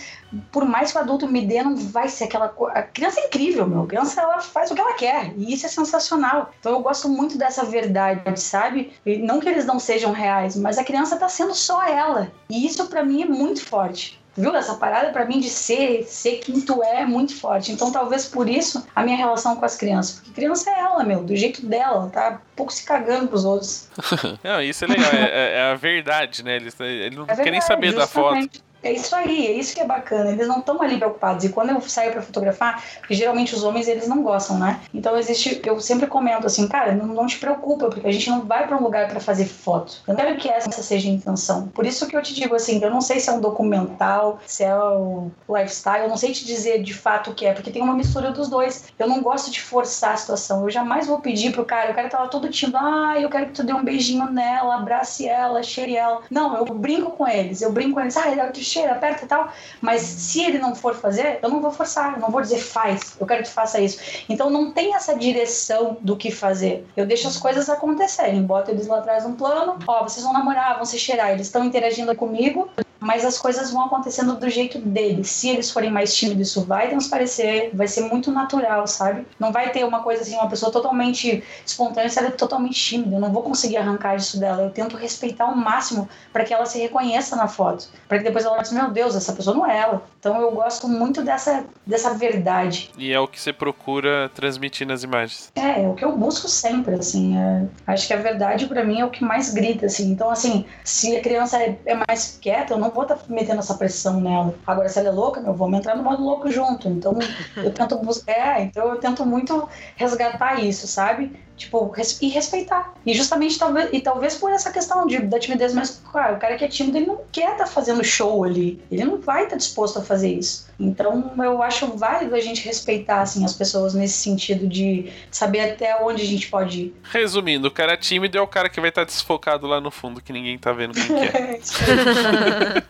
[0.50, 2.78] por mais que o adulto me dê, não vai ser aquela coisa.
[2.78, 3.82] A criança é incrível, meu.
[3.82, 5.32] A criança, ela faz o que ela quer.
[5.36, 6.52] E isso é sensacional.
[6.58, 8.92] Então eu gosto muito dessa verdade, sabe?
[9.04, 12.32] E não que eles não sejam reais, mas a criança tá sendo só ela.
[12.48, 14.22] E isso para mim é muito forte.
[14.36, 14.54] Viu?
[14.54, 17.70] Essa parada para mim de ser, ser quem tu é, é muito forte.
[17.70, 20.16] Então, talvez por isso a minha relação com as crianças.
[20.16, 23.88] Porque criança é ela, meu, do jeito dela, tá um pouco se cagando pros outros.
[24.42, 26.56] não, isso é legal, é, é, a verdade, né?
[26.56, 28.48] Eles, eles não é verdade, querem saber justamente.
[28.48, 28.71] da foto.
[28.82, 30.32] É isso aí, é isso que é bacana.
[30.32, 31.44] Eles não estão ali preocupados.
[31.44, 34.80] E quando eu saio para fotografar, porque geralmente os homens eles não gostam, né?
[34.92, 38.42] Então existe, eu sempre comento assim, cara, não, não te preocupa, porque a gente não
[38.42, 40.02] vai para um lugar para fazer foto.
[40.06, 41.68] Eu não quero que essa seja a intenção.
[41.68, 44.64] Por isso que eu te digo assim, eu não sei se é um documental, se
[44.64, 47.82] é o lifestyle, eu não sei te dizer de fato o que é, porque tem
[47.82, 48.86] uma mistura dos dois.
[48.98, 50.62] Eu não gosto de forçar a situação.
[50.62, 53.46] Eu jamais vou pedir pro cara, o cara tá lá todo tímido, ah, eu quero
[53.46, 56.22] que tu dê um beijinho nela, abrace ela, cheire ela.
[56.30, 58.28] Não, eu brinco com eles, eu brinco com eles, ah,
[58.72, 59.52] cheira, aperta e tal.
[59.80, 63.16] Mas se ele não for fazer, eu não vou forçar, eu não vou dizer faz,
[63.18, 64.24] eu quero que faça isso.
[64.28, 66.86] Então não tem essa direção do que fazer.
[66.96, 70.76] Eu deixo as coisas acontecerem, boto eles lá atrás um plano, ó, vocês vão namorar,
[70.76, 72.68] vão se cheirar, eles estão interagindo comigo,
[73.02, 75.28] mas as coisas vão acontecendo do jeito deles.
[75.28, 79.26] Se eles forem mais tímidos, isso vai transparecer, vai ser muito natural, sabe?
[79.38, 83.16] Não vai ter uma coisa assim, uma pessoa totalmente espontânea, se ela é totalmente tímida,
[83.16, 84.62] eu não vou conseguir arrancar isso dela.
[84.62, 88.44] Eu tento respeitar ao máximo para que ela se reconheça na foto, para que depois
[88.44, 90.02] ela diga, meu Deus, essa pessoa não é ela.
[90.18, 92.90] Então eu gosto muito dessa, dessa verdade.
[92.96, 95.50] E é o que você procura transmitir nas imagens.
[95.56, 97.36] É, é o que eu busco sempre, assim.
[97.36, 100.12] É, acho que a verdade para mim é o que mais grita, assim.
[100.12, 103.60] Então, assim, se a criança é, é mais quieta, eu não vou estar tá metendo
[103.60, 104.54] essa pressão nela.
[104.66, 106.88] Agora, se ela é louca, meu, vamos entrar no modo louco junto.
[106.88, 107.18] Então,
[107.56, 108.32] eu tento buscar.
[108.32, 111.36] É, então eu tento muito resgatar isso, sabe?
[111.56, 112.94] Tipo, res e respeitar.
[113.04, 116.64] E justamente talvez, e talvez por essa questão de, da timidez, mas, o cara que
[116.64, 118.82] é tímido, ele não quer estar tá fazendo show ali.
[118.90, 120.66] Ele não vai estar tá disposto a fazer isso.
[120.78, 125.96] Então, eu acho válido a gente respeitar, assim, as pessoas nesse sentido de saber até
[126.02, 126.94] onde a gente pode ir.
[127.04, 130.32] Resumindo, o cara tímido é o cara que vai estar desfocado lá no fundo, que
[130.32, 131.60] ninguém tá vendo quem que é.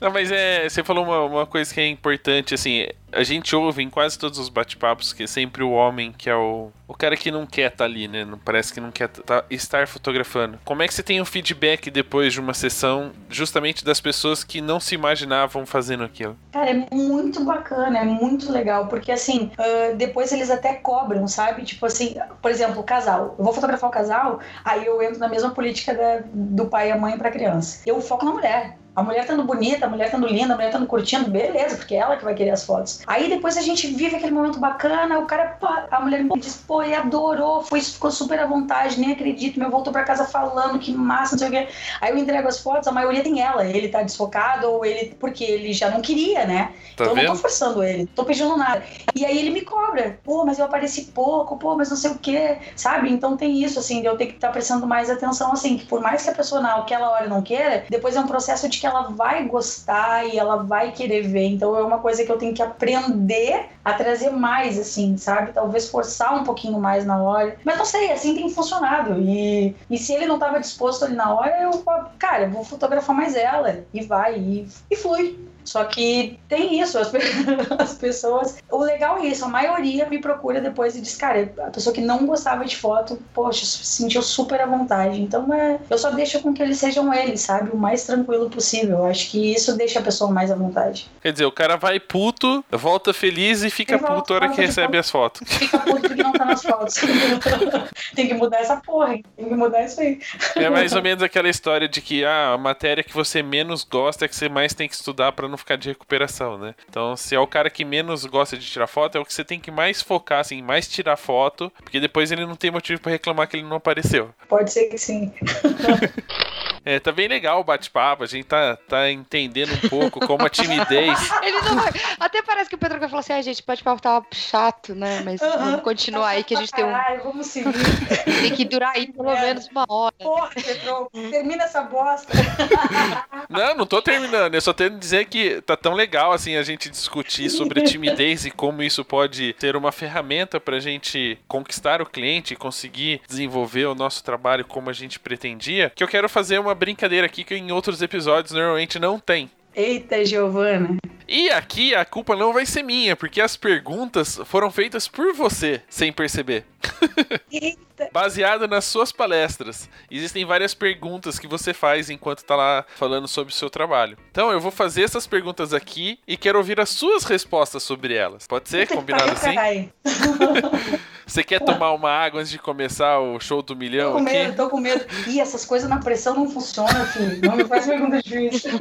[0.00, 3.82] não, mas é, você falou uma, uma coisa que é importante, assim, a gente ouve
[3.82, 7.16] em quase todos os bate-papos que é sempre o homem que é o, o cara
[7.16, 8.24] que não quer estar tá ali, né?
[8.24, 10.58] Não parece que não quer tá, estar fotografando.
[10.64, 14.42] Como é que você tem o um feedback depois de uma sessão, justamente das pessoas
[14.42, 16.36] que não se imaginavam fazendo aquilo?
[16.52, 21.64] Cara, é muito bacana, é muito legal, porque assim, uh, depois eles até cobram, sabe?
[21.64, 23.34] Tipo assim, por exemplo, o casal.
[23.38, 26.92] Eu vou fotografar o casal, aí eu entro na mesma política da, do pai e
[26.92, 27.82] a mãe para criança.
[27.86, 28.78] Eu foco na mulher.
[28.94, 31.98] A mulher estando bonita, a mulher estando linda, a mulher estando curtindo, beleza, porque é
[31.98, 33.00] ela que vai querer as fotos.
[33.06, 35.56] Aí depois a gente vive aquele momento bacana, o cara,
[35.90, 39.70] a mulher me diz, pô, ele adorou, foi, ficou super à vontade, nem acredito, meu
[39.70, 41.68] voltou para casa falando que massa, não sei o quê.
[42.02, 45.42] Aí eu entrego as fotos, a maioria tem ela, ele tá desfocado ou ele, porque
[45.42, 46.72] ele já não queria, né?
[46.94, 47.24] Tá então vendo?
[47.24, 48.82] eu não tô forçando ele, tô pedindo nada.
[49.14, 52.18] E aí ele me cobra, pô, mas eu apareci pouco, pô, mas não sei o
[52.18, 53.10] quê, sabe?
[53.10, 55.86] Então tem isso, assim, de eu ter que estar tá prestando mais atenção, assim, que
[55.86, 58.86] por mais que a pessoa naquela hora não queira, depois é um processo de que
[58.88, 61.46] ela vai gostar e ela vai querer ver.
[61.46, 65.52] Então é uma coisa que eu tenho que aprender a trazer mais, assim, sabe?
[65.52, 67.56] Talvez forçar um pouquinho mais na hora.
[67.64, 69.20] Mas não sei, assim tem funcionado.
[69.20, 71.84] E, e se ele não estava disposto ali na hora, eu,
[72.18, 73.84] cara, vou fotografar mais ela.
[73.94, 75.38] E vai, e, e flui.
[75.64, 77.12] Só que tem isso, as,
[77.78, 78.58] as, pessoas.
[78.70, 82.00] O legal é isso, a maioria me procura depois e diz, cara, a pessoa que
[82.00, 85.20] não gostava de foto, poxa, se sentiu super à vontade.
[85.20, 87.70] Então é, eu só deixo com que eles sejam eles, sabe?
[87.72, 88.98] O mais tranquilo possível.
[88.98, 91.10] Eu acho que isso deixa a pessoa mais à vontade.
[91.20, 94.98] Quer dizer, o cara vai puto, volta feliz e fica puto a hora que recebe
[94.98, 95.42] as fotos.
[95.48, 96.94] Fica puto porque não tá nas fotos.
[98.14, 100.20] tem que mudar essa porra, tem que mudar isso aí.
[100.56, 104.24] É mais ou menos aquela história de que ah, a matéria que você menos gosta
[104.24, 106.74] é que você mais tem que estudar para não ficar de recuperação, né?
[106.88, 109.44] Então, se é o cara que menos gosta de tirar foto, é o que você
[109.44, 113.12] tem que mais focar, assim, mais tirar foto, porque depois ele não tem motivo para
[113.12, 114.30] reclamar que ele não apareceu.
[114.48, 115.32] Pode ser que sim.
[116.84, 120.48] É, tá bem legal o bate-papo, a gente tá, tá entendendo um pouco como a
[120.48, 121.18] timidez.
[121.42, 121.92] Ele não vai.
[122.18, 125.22] Até parece que o Pedro vai falar assim, ai, gente, bate-papo tava chato, né?
[125.24, 126.90] Mas vamos continuar aí que a gente tem um.
[126.92, 127.72] Caralho, vamos seguir.
[128.42, 129.40] Tem que durar aí pelo É.
[129.40, 130.14] menos uma hora.
[130.18, 132.32] Porra, Pedro, termina essa bosta.
[133.48, 134.54] Não, não tô terminando.
[134.54, 137.84] Eu só tenho que dizer que tá tão legal assim a gente discutir sobre a
[137.84, 143.20] timidez e como isso pode ser uma ferramenta pra gente conquistar o cliente e conseguir
[143.28, 147.44] desenvolver o nosso trabalho como a gente pretendia, que eu quero fazer uma brincadeira aqui
[147.44, 149.50] que em outros episódios normalmente não tem.
[149.74, 150.96] Eita, Giovana.
[151.26, 155.80] E aqui a culpa não vai ser minha, porque as perguntas foram feitas por você,
[155.88, 156.66] sem perceber.
[157.50, 158.10] Eita.
[158.12, 159.88] Baseado nas suas palestras.
[160.10, 164.18] Existem várias perguntas que você faz enquanto tá lá falando sobre o seu trabalho.
[164.30, 168.46] Então eu vou fazer essas perguntas aqui e quero ouvir as suas respostas sobre elas.
[168.46, 168.88] Pode ser?
[168.88, 169.90] Combinado assim?
[171.32, 174.48] Você quer tomar uma água antes de começar o show do Tô milhão com medo,
[174.48, 174.56] aqui?
[174.56, 175.02] tô com medo.
[175.26, 177.40] Ih, essas coisas na pressão não funcionam, filho.
[177.40, 178.72] Não me faz pergunta difícil.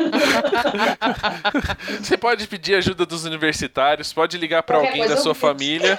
[2.02, 5.98] Você pode pedir ajuda dos universitários, pode ligar pra Qualquer alguém da sua família.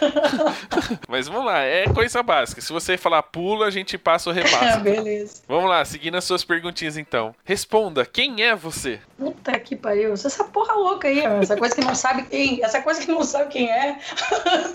[1.08, 2.60] Mas vamos lá, é coisa básica.
[2.60, 4.80] Se você falar pula, a gente passa o repasso.
[4.80, 5.40] beleza.
[5.48, 7.34] Vamos lá, seguindo as suas perguntinhas então.
[7.46, 9.00] Responda, quem é você?
[9.16, 10.10] Puta que pariu.
[10.10, 12.62] Eu sou essa porra louca aí, essa coisa que não sabe quem.
[12.62, 13.96] Essa coisa que não sabe quem é.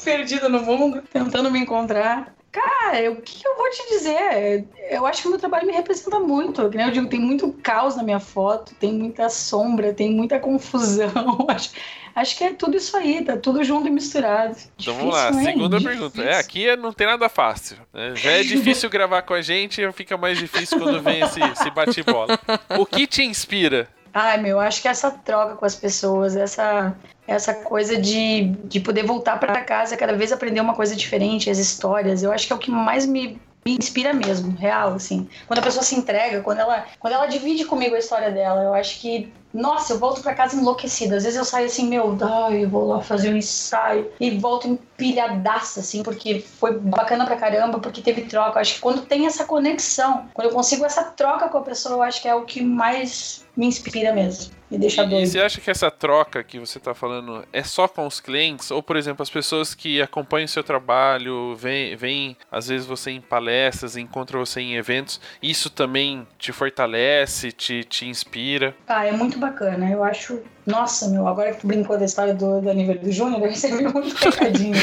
[0.03, 2.33] Perdida no mundo, tentando me encontrar.
[2.49, 4.65] Cara, o que eu vou te dizer?
[4.89, 6.67] Eu acho que o meu trabalho me representa muito.
[6.69, 11.11] Nem eu digo, tem muito caos na minha foto, tem muita sombra, tem muita confusão.
[11.49, 11.71] Acho,
[12.15, 14.55] acho que é tudo isso aí, tá tudo junto e misturado.
[14.79, 15.55] Então vamos lá, Difícil, hein?
[15.57, 15.99] segunda Difícil.
[16.09, 16.23] pergunta.
[16.23, 17.77] É, aqui não tem nada fácil.
[17.93, 18.15] né?
[18.15, 22.39] Já é difícil gravar com a gente, fica mais difícil quando vem esse, esse bate-bola.
[22.79, 23.87] O que te inspira?
[24.13, 26.95] Ai, meu, acho que essa troca com as pessoas, essa,
[27.27, 31.57] essa coisa de, de poder voltar para casa, cada vez aprender uma coisa diferente, as
[31.57, 35.27] histórias, eu acho que é o que mais me, me inspira mesmo, real, assim.
[35.45, 38.73] Quando a pessoa se entrega, quando ela, quando ela divide comigo a história dela, eu
[38.73, 41.17] acho que, nossa, eu volto para casa enlouquecida.
[41.17, 44.67] Às vezes eu saio assim, meu, ai, eu vou lá fazer um ensaio e volto
[44.67, 48.57] empilhadaça, assim, porque foi bacana pra caramba, porque teve troca.
[48.57, 51.95] Eu acho que quando tem essa conexão, quando eu consigo essa troca com a pessoa,
[51.95, 54.55] eu acho que é o que mais me inspira mesmo.
[54.69, 55.27] Me deixa E, e doido.
[55.27, 58.69] você acha que essa troca que você tá falando é só com os clientes?
[58.69, 63.11] Ou, por exemplo, as pessoas que acompanham o seu trabalho, vêm, vêm às vezes você
[63.11, 68.75] em palestras, encontram você em eventos, isso também te fortalece, te, te inspira?
[68.87, 69.89] Ah, é muito bacana.
[69.89, 70.41] Eu acho.
[70.65, 73.83] Nossa, meu, agora que tu brincou da história do, do aniversário do Júnior, eu recebi
[73.87, 74.75] muito recadinho.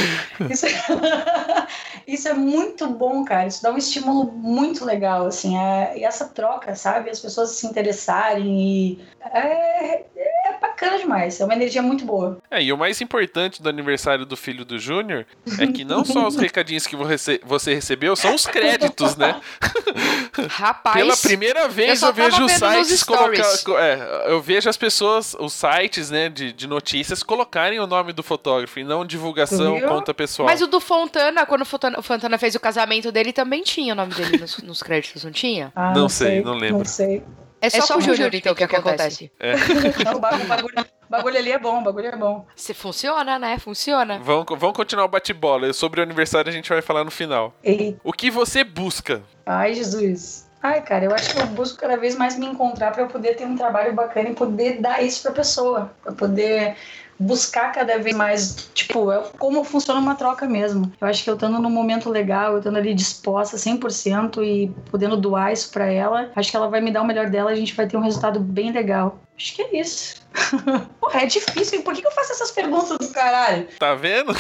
[0.49, 0.67] Isso,
[2.09, 3.47] isso é muito bom, cara.
[3.47, 5.59] Isso dá um estímulo muito legal, assim.
[5.59, 7.11] É, e essa troca, sabe?
[7.11, 9.05] As pessoas se interessarem e.
[9.33, 10.34] É, é
[10.75, 11.41] bacana demais.
[11.41, 12.39] É uma energia muito boa.
[12.51, 15.25] É, e o mais importante do aniversário do filho do Júnior
[15.59, 19.41] é que não só os recadinhos que você recebeu, são os créditos, né?
[20.51, 20.97] Rapaz.
[20.97, 23.45] Pela primeira vez só eu, vejo os sites colocar.
[23.79, 28.23] É, eu vejo as pessoas, os sites, né, de, de notícias colocarem o nome do
[28.23, 29.89] fotógrafo e não divulgação, viu?
[29.89, 30.49] conta pessoal.
[30.49, 33.93] Mas o do Fontana, quando o Fontana, o Fontana fez o casamento dele, também tinha
[33.93, 35.73] o nome dele nos, nos créditos, não tinha?
[35.75, 36.79] Ah, Não sei, não lembro.
[36.79, 37.23] Não sei.
[37.67, 39.31] É só, É só com o Júnior, Júnior, então, que, acontece.
[39.41, 39.55] É.
[40.05, 42.47] Não, o bagulho, o bagulho- o bagulho ali é bom, o bagulho é bom.
[42.57, 43.59] Se funciona, né?
[43.59, 44.19] Funciona.
[44.19, 45.73] Vamos, vamos continuar o bate-bola.
[45.73, 47.55] Sobre o aniversário a gente vai falar no final.
[47.63, 48.01] Eita.
[48.03, 49.23] O que você busca?
[49.47, 50.45] Ai, Jesus.
[50.63, 53.37] Ai, cara, eu acho que eu busco cada vez mais me encontrar para eu poder
[53.37, 55.93] ter um trabalho bacana e poder dar isso pra pessoa.
[56.03, 56.75] Pra poder
[57.19, 60.93] buscar cada vez mais, tipo, é como funciona uma troca mesmo.
[61.01, 65.17] Eu acho que eu estando num momento legal, eu estando ali disposta 100% e podendo
[65.17, 67.57] doar isso pra ela, acho que ela vai me dar o melhor dela e a
[67.57, 69.21] gente vai ter um resultado bem legal.
[69.37, 70.23] Acho que é isso.
[71.01, 71.83] Porra, é difícil?
[71.83, 73.67] Por que que eu faço essas perguntas do caralho?
[73.79, 74.33] Tá vendo?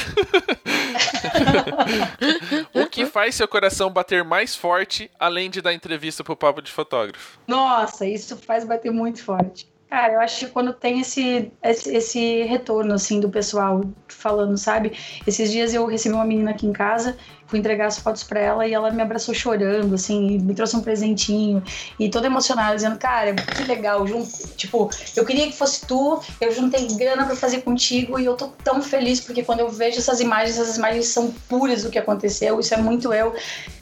[2.72, 6.70] o que faz seu coração bater mais forte, além de dar entrevista pro papo de
[6.70, 7.38] fotógrafo?
[7.46, 9.73] Nossa, isso faz bater muito forte.
[9.94, 14.90] Cara, eu acho que quando tem esse, esse, esse retorno, assim, do pessoal falando, sabe?
[15.24, 17.16] Esses dias eu recebi uma menina aqui em casa,
[17.46, 20.80] fui entregar as fotos pra ela e ela me abraçou chorando, assim, me trouxe um
[20.80, 21.62] presentinho
[21.98, 24.26] e toda emocionada, dizendo, cara, que legal, jun...
[24.56, 28.48] tipo, eu queria que fosse tu, eu juntei grana pra fazer contigo e eu tô
[28.62, 32.58] tão feliz porque quando eu vejo essas imagens, essas imagens são puras do que aconteceu,
[32.60, 33.34] isso é muito eu.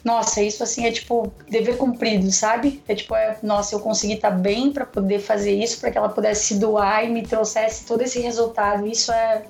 [0.03, 2.83] Nossa, isso assim é tipo dever cumprido, sabe?
[2.87, 6.09] É tipo, é, nossa, eu consegui estar bem pra poder fazer isso, pra que ela
[6.09, 8.85] pudesse se doar e me trouxesse todo esse resultado.
[8.85, 9.43] Isso é,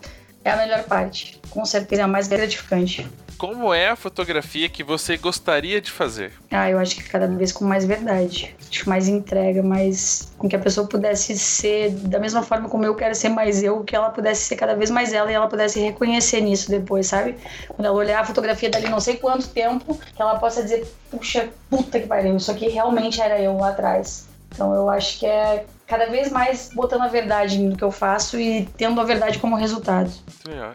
[0.44, 3.10] é a melhor parte, com certeza é a mais gratificante.
[3.44, 6.32] Como é a fotografia que você gostaria de fazer?
[6.50, 8.56] Ah, eu acho que cada vez com mais verdade.
[8.72, 10.32] Acho mais entrega, mais.
[10.38, 13.84] com que a pessoa pudesse ser da mesma forma como eu quero ser mais eu,
[13.84, 17.36] que ela pudesse ser cada vez mais ela e ela pudesse reconhecer nisso depois, sabe?
[17.68, 21.50] Quando ela olhar a fotografia dali não sei quanto tempo, que ela possa dizer, puxa,
[21.70, 24.26] puta que pariu, isso aqui realmente era eu lá atrás.
[24.54, 28.40] Então eu acho que é cada vez mais botando a verdade no que eu faço
[28.40, 30.12] e tendo a verdade como resultado.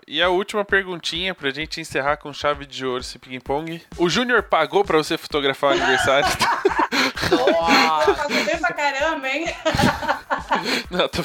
[0.07, 3.83] E a última perguntinha pra gente encerrar com chave de ouro esse ping-pong.
[3.97, 6.29] O Júnior pagou pra você fotografar o aniversário?
[7.31, 8.15] Nossa!
[8.15, 9.47] Pagou bem pra caramba, hein?
[10.91, 11.23] Não, tô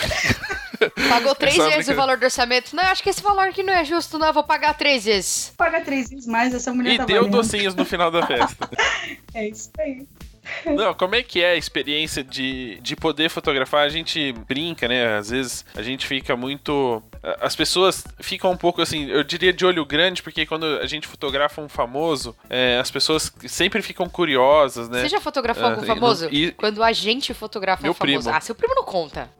[1.10, 2.76] Pagou três é vezes o valor do orçamento.
[2.76, 4.28] Não, acho que esse valor aqui não é justo, não.
[4.28, 5.54] Eu vou pagar três vezes.
[5.56, 7.32] Paga três vezes mais, essa mulher e tá deu valendo.
[7.38, 8.70] docinhos no final da festa.
[9.34, 10.06] é isso aí.
[10.66, 13.86] Não, como é que é a experiência de, de poder fotografar?
[13.86, 15.18] A gente brinca, né?
[15.18, 17.02] Às vezes a gente fica muito.
[17.40, 21.08] As pessoas ficam um pouco assim, eu diria de olho grande, porque quando a gente
[21.08, 25.02] fotografa um famoso, é, as pessoas sempre ficam curiosas, né?
[25.02, 26.28] Você já fotografou Ah, algum famoso?
[26.32, 28.20] e- Quando a gente fotografa Meu um famoso.
[28.24, 28.36] primo.
[28.38, 29.30] Ah, seu primo não conta.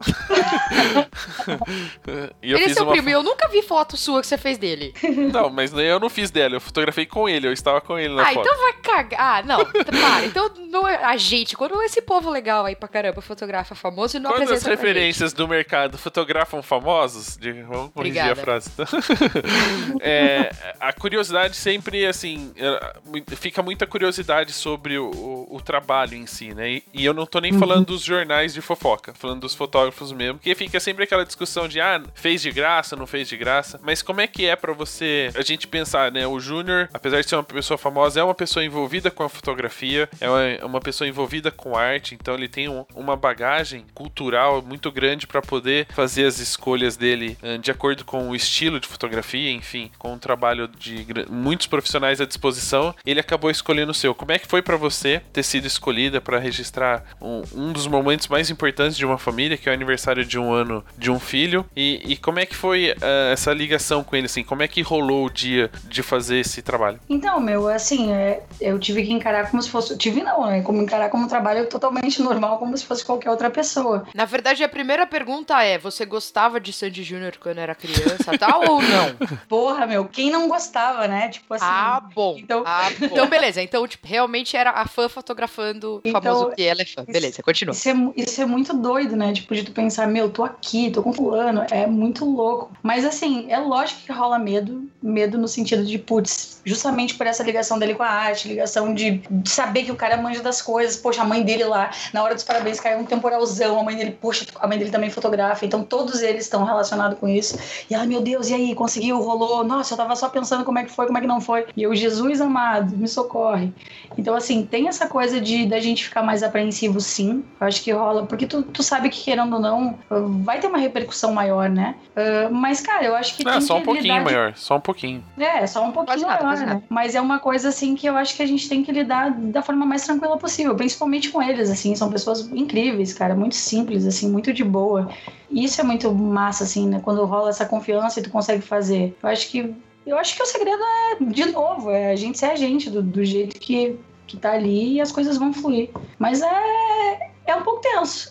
[2.42, 4.94] Eu Ele é seu primo e eu nunca vi foto sua que você fez dele.
[5.32, 8.22] Não, mas eu não fiz dela, eu fotografei com ele, eu estava com ele na
[8.22, 8.40] ah, foto.
[8.46, 9.20] então vai cagar.
[9.20, 10.24] Ah, não, para.
[10.26, 14.20] Então não é a gente, quando esse povo legal aí pra caramba fotografa famoso e
[14.20, 18.40] não Quando as apresenta pra referências do mercado fotografam famosos, de, vamos corrigir a Obrigada.
[18.42, 18.70] frase.
[18.72, 18.86] então.
[20.00, 20.50] É,
[20.80, 22.94] a curiosidade sempre, assim, é,
[23.36, 26.70] fica muita curiosidade sobre o, o- o trabalho em si, né?
[26.72, 30.38] E, e eu não tô nem falando dos jornais de fofoca, falando dos fotógrafos mesmo,
[30.38, 33.78] porque fica sempre aquela discussão de, ah, fez de graça, não fez de graça.
[33.82, 36.26] Mas como é que é pra você, a gente pensar, né?
[36.26, 40.08] O Júnior, apesar de ser uma pessoa famosa, é uma pessoa envolvida com a fotografia,
[40.20, 44.60] é uma, é uma pessoa envolvida com arte, então ele tem um- uma bagagem cultural
[44.62, 48.86] muito grande pra poder fazer as escolhas dele eh, de acordo com o estilo de
[48.86, 54.14] fotografia, enfim, com um trabalho de muitos profissionais à disposição, ele acabou escolhendo o seu.
[54.14, 58.28] Como é que foi pra você ter sido escolhida pra registrar um, um dos momentos
[58.28, 61.64] mais importantes de uma família, que é o aniversário de um ano de um filho?
[61.74, 64.44] E, e como é que foi eh, essa ligação com ele, assim?
[64.44, 67.00] Como é que rolou o dia de fazer esse trabalho?
[67.08, 69.96] Então, meu, assim, é, eu tive que encarar como se fosse.
[69.96, 70.60] Tive não, né?
[70.60, 74.06] Como encarar como um trabalho totalmente normal, como se fosse qualquer outra pessoa.
[74.14, 78.60] Na verdade, a primeira pergunta é: você gostava de Sandy Júnior quando era criança, tal
[78.70, 79.14] ou não?
[79.48, 81.28] Porra, meu, quem não gostava, né?
[81.28, 81.64] Tipo assim.
[81.66, 82.36] ah, bom.
[82.38, 83.06] então- ah, bom.
[83.06, 83.62] Então, beleza.
[83.62, 87.02] Então, tipo, realmente era a fã fotografando o Então, famoso que ela é fã.
[87.02, 87.72] isso- Beleza, continua.
[87.72, 89.32] Isso é, isso é muito doido, né?
[89.32, 92.70] Tipo, de tu pensar, meu, tô aqui, tô com fulano, é muito louco.
[92.82, 97.42] Mas assim, é lógico que rola medo, medo no sentido de, putz, justamente por essa
[97.42, 100.96] ligação dele com a arte, ligação de, de saber que o cara manja das coisas.
[100.96, 104.16] Poxa, a mãe dele lá, na hora dos parabéns, caiu um temporalzão, a mãe dele,
[104.20, 107.43] poxa, a mãe dele também fotografa, então todos eles estão relacionados com isso.
[107.90, 109.64] E ela, meu Deus, e aí, conseguiu, rolou?
[109.64, 111.66] Nossa, eu tava só pensando como é que foi, como é que não foi.
[111.76, 113.72] E eu, Jesus amado, me socorre.
[114.16, 117.42] Então, assim, tem essa coisa de da gente ficar mais apreensivo, sim.
[117.60, 119.98] Eu acho que rola, porque tu, tu sabe que, querendo ou não,
[120.44, 121.96] vai ter uma repercussão maior, né?
[122.14, 124.76] Ah, mas, cara, eu acho que tem só que um pouquinho lidar de- maior, só
[124.76, 125.24] um pouquinho.
[125.36, 126.66] É, só um pouquinho nada, maior, né?
[126.66, 126.82] nada.
[126.88, 129.62] Mas é uma coisa, assim, que eu acho que a gente tem que lidar da
[129.62, 131.96] forma mais tranquila possível, principalmente com eles, assim.
[131.96, 135.08] São pessoas incríveis, cara, muito simples, assim, muito de boa.
[135.50, 137.00] E isso é muito massa, assim, né?
[137.00, 139.16] Quando rola essa confiança e tu consegue fazer.
[139.22, 139.74] Eu acho que.
[140.06, 143.02] Eu acho que o segredo é, de novo, é a gente ser a gente, do,
[143.02, 145.90] do jeito que, que tá ali e as coisas vão fluir.
[146.18, 147.34] Mas é.
[147.46, 148.30] É um pouco tenso.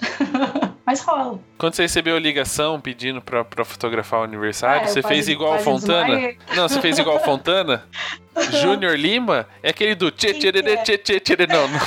[0.85, 1.39] Mas rola.
[1.57, 5.53] Quando você recebeu a ligação pedindo pra, pra fotografar o aniversário, Ah, você fez igual
[5.53, 6.33] a Fontana?
[6.55, 7.87] Não, você fez igual a Fontana?
[8.61, 9.47] Júnior Lima?
[9.61, 10.77] É aquele do tchê tchê é?
[10.77, 11.79] tchê tchê tchê não, não.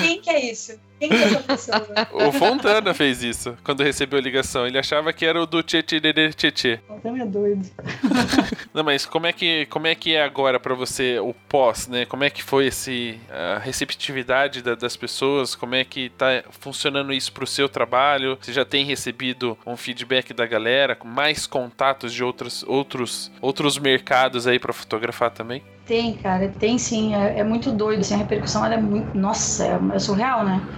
[0.00, 0.78] Quem que é isso?
[0.98, 1.86] Quem que é essa pessoa?
[2.26, 4.66] O Fontana fez isso quando recebeu a ligação.
[4.66, 6.80] Ele achava que era o do tchê tchê.
[6.88, 7.68] Fontana é doido.
[8.72, 12.04] Não, mas como é que, como é, que é agora pra você o pós, né?
[12.06, 15.54] Como é que foi esse, a receptividade da- das pessoas?
[15.54, 18.38] Como é que tá funcionando isso pro seu trabalho?
[18.40, 20.96] Você já tem recebido um feedback da galera?
[21.04, 25.62] Mais contatos de outros, outros, outros mercados aí pra fotografar também?
[25.86, 27.14] Tem, cara, tem sim.
[27.14, 29.16] É, é muito doido, assim, a repercussão é muito.
[29.16, 30.68] Nossa, é, é surreal, né?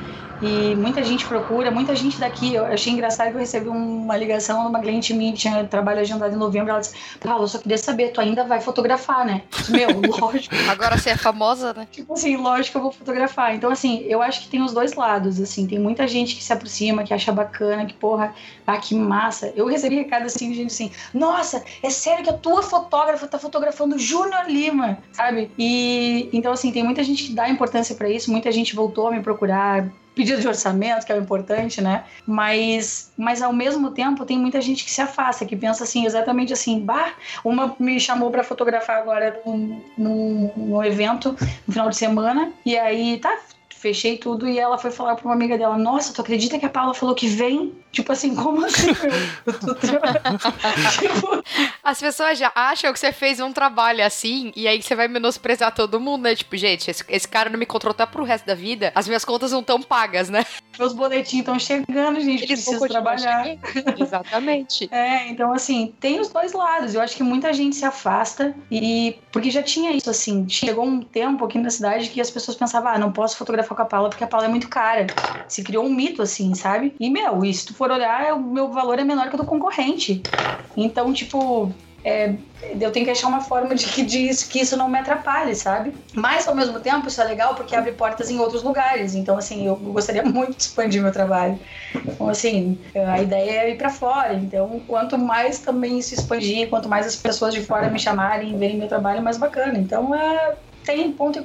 [0.41, 2.55] E muita gente procura, muita gente daqui.
[2.55, 6.01] Eu achei engraçado que eu recebi uma ligação de uma cliente minha que tinha trabalho
[6.01, 6.71] agendado em novembro.
[6.71, 9.43] Ela disse: Paulo, eu só queria saber, tu ainda vai fotografar, né?
[9.69, 9.89] Meu,
[10.21, 10.55] lógico.
[10.69, 11.89] Agora você é famosa, né?
[11.91, 13.55] Tipo assim, lógico que eu vou fotografar.
[13.55, 15.67] Então, assim, eu acho que tem os dois lados, assim.
[15.67, 18.33] Tem muita gente que se aproxima, que acha bacana, que, porra,
[18.67, 19.53] ah, que massa.
[19.57, 23.39] Eu recebi recado, assim, de gente assim, nossa, é sério que a tua fotógrafa tá
[23.39, 25.51] fotografando Júnior Lima, sabe?
[25.59, 29.11] E, então, assim, tem muita gente que dá importância pra isso, muita gente voltou a
[29.11, 29.89] me procurar,
[30.19, 32.05] pedido de orçamento, que é o importante, né?
[32.27, 36.53] Mas, mas ao mesmo tempo tem muita gente que se afasta, que pensa assim, exatamente
[36.53, 37.13] assim, bah,
[37.45, 42.77] uma me chamou para fotografar agora num, num, num evento no final de semana, e
[42.77, 43.33] aí tá.
[43.79, 46.69] Fechei tudo e ela foi falar pra uma amiga dela: Nossa, tu acredita que a
[46.69, 47.75] Paula falou que vem?
[47.91, 48.89] Tipo assim, como assim,
[50.99, 51.43] tipo,
[51.83, 55.75] As pessoas já acham que você fez um trabalho assim, e aí você vai menosprezar
[55.75, 56.35] todo mundo, né?
[56.35, 59.53] Tipo, gente, esse, esse cara não me contratar pro resto da vida, as minhas contas
[59.53, 60.45] não estão pagas, né?
[60.79, 62.45] meus boletins estão chegando, gente.
[62.45, 63.57] Eles Preciso trabalhar.
[63.99, 64.89] Exatamente.
[64.93, 66.95] É, então assim, tem os dois lados.
[66.95, 71.03] Eu acho que muita gente se afasta e porque já tinha isso assim, chegou um
[71.03, 74.09] tempo aqui na cidade que as pessoas pensavam, ah, não posso fotografar com a Paula
[74.09, 75.07] porque a Paula é muito cara.
[75.49, 76.95] Se criou um mito assim, sabe?
[76.99, 79.45] E meu, e se tu for olhar, o meu valor é menor que o do
[79.45, 80.23] concorrente.
[80.77, 81.73] Então, tipo,
[82.05, 82.35] é,
[82.81, 85.93] eu tenho que achar uma forma de que, que isso não me atrapalhe, sabe?
[86.15, 89.15] Mas ao mesmo tempo isso é legal porque abre portas em outros lugares.
[89.15, 91.59] Então, assim, eu gostaria muito de expandir meu trabalho.
[91.95, 94.35] Então, assim, a ideia é ir pra fora.
[94.35, 98.57] Então, quanto mais também isso expandir, quanto mais as pessoas de fora me chamarem e
[98.57, 99.79] verem meu trabalho, mais bacana.
[99.79, 100.55] Então, é,
[100.85, 101.43] tem ponto,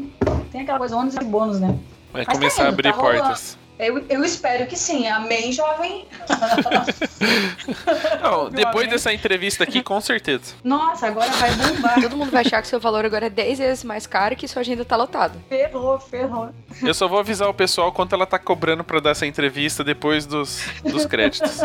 [0.51, 1.78] tem aquela coisa ônus e bônus, né?
[2.14, 3.57] Vai Mas tá começar a indo, abrir tá portas.
[3.80, 5.07] Eu, eu espero que sim.
[5.07, 6.07] Amém, jovem.
[8.22, 10.53] Não, depois dessa entrevista aqui, com certeza.
[10.64, 11.99] Nossa, agora vai bombar.
[11.99, 14.47] Todo mundo vai achar que seu valor agora é 10 vezes mais caro e que
[14.47, 15.34] sua agenda tá lotada.
[15.49, 16.49] ferrou, ferrou.
[16.84, 20.28] Eu só vou avisar o pessoal quanto ela tá cobrando pra dar essa entrevista depois
[20.28, 21.59] dos, dos créditos.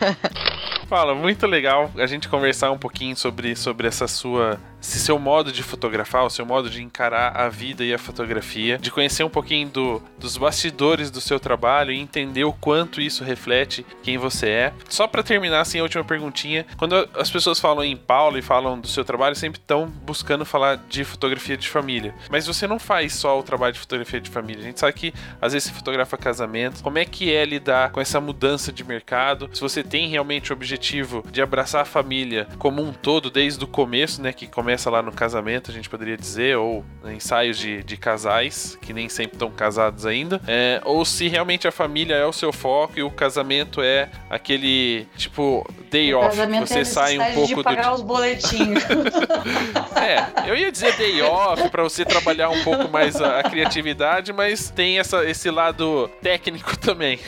[0.86, 4.60] Fala, muito legal a gente conversar um pouquinho sobre, sobre essa sua.
[4.84, 8.76] Esse seu modo de fotografar, o seu modo de encarar a vida e a fotografia,
[8.76, 13.24] de conhecer um pouquinho do, dos bastidores do seu trabalho e entender o quanto isso
[13.24, 14.72] reflete quem você é.
[14.86, 16.66] Só pra terminar, assim, a última perguntinha.
[16.76, 20.76] Quando as pessoas falam em Paulo e falam do seu trabalho, sempre estão buscando falar
[20.76, 22.14] de fotografia de família.
[22.30, 24.62] Mas você não faz só o trabalho de fotografia de família.
[24.62, 26.82] A gente sabe que às vezes você fotografa casamento.
[26.82, 29.48] Como é que é lidar com essa mudança de mercado?
[29.54, 33.66] Se você tem realmente o objetivo de abraçar a família como um todo, desde o
[33.66, 34.30] começo, né?
[34.30, 38.92] Que começa lá no casamento, a gente poderia dizer, ou ensaios de, de casais, que
[38.92, 40.40] nem sempre estão casados ainda.
[40.46, 45.06] É, ou se realmente a família é o seu foco e o casamento é aquele,
[45.16, 46.36] tipo, day O off.
[46.60, 48.82] Você é sai um pouco de do pagar os boletinhos.
[49.96, 54.32] é, eu ia dizer day off pra você trabalhar um pouco mais a, a criatividade,
[54.32, 57.18] mas tem essa, esse lado técnico também.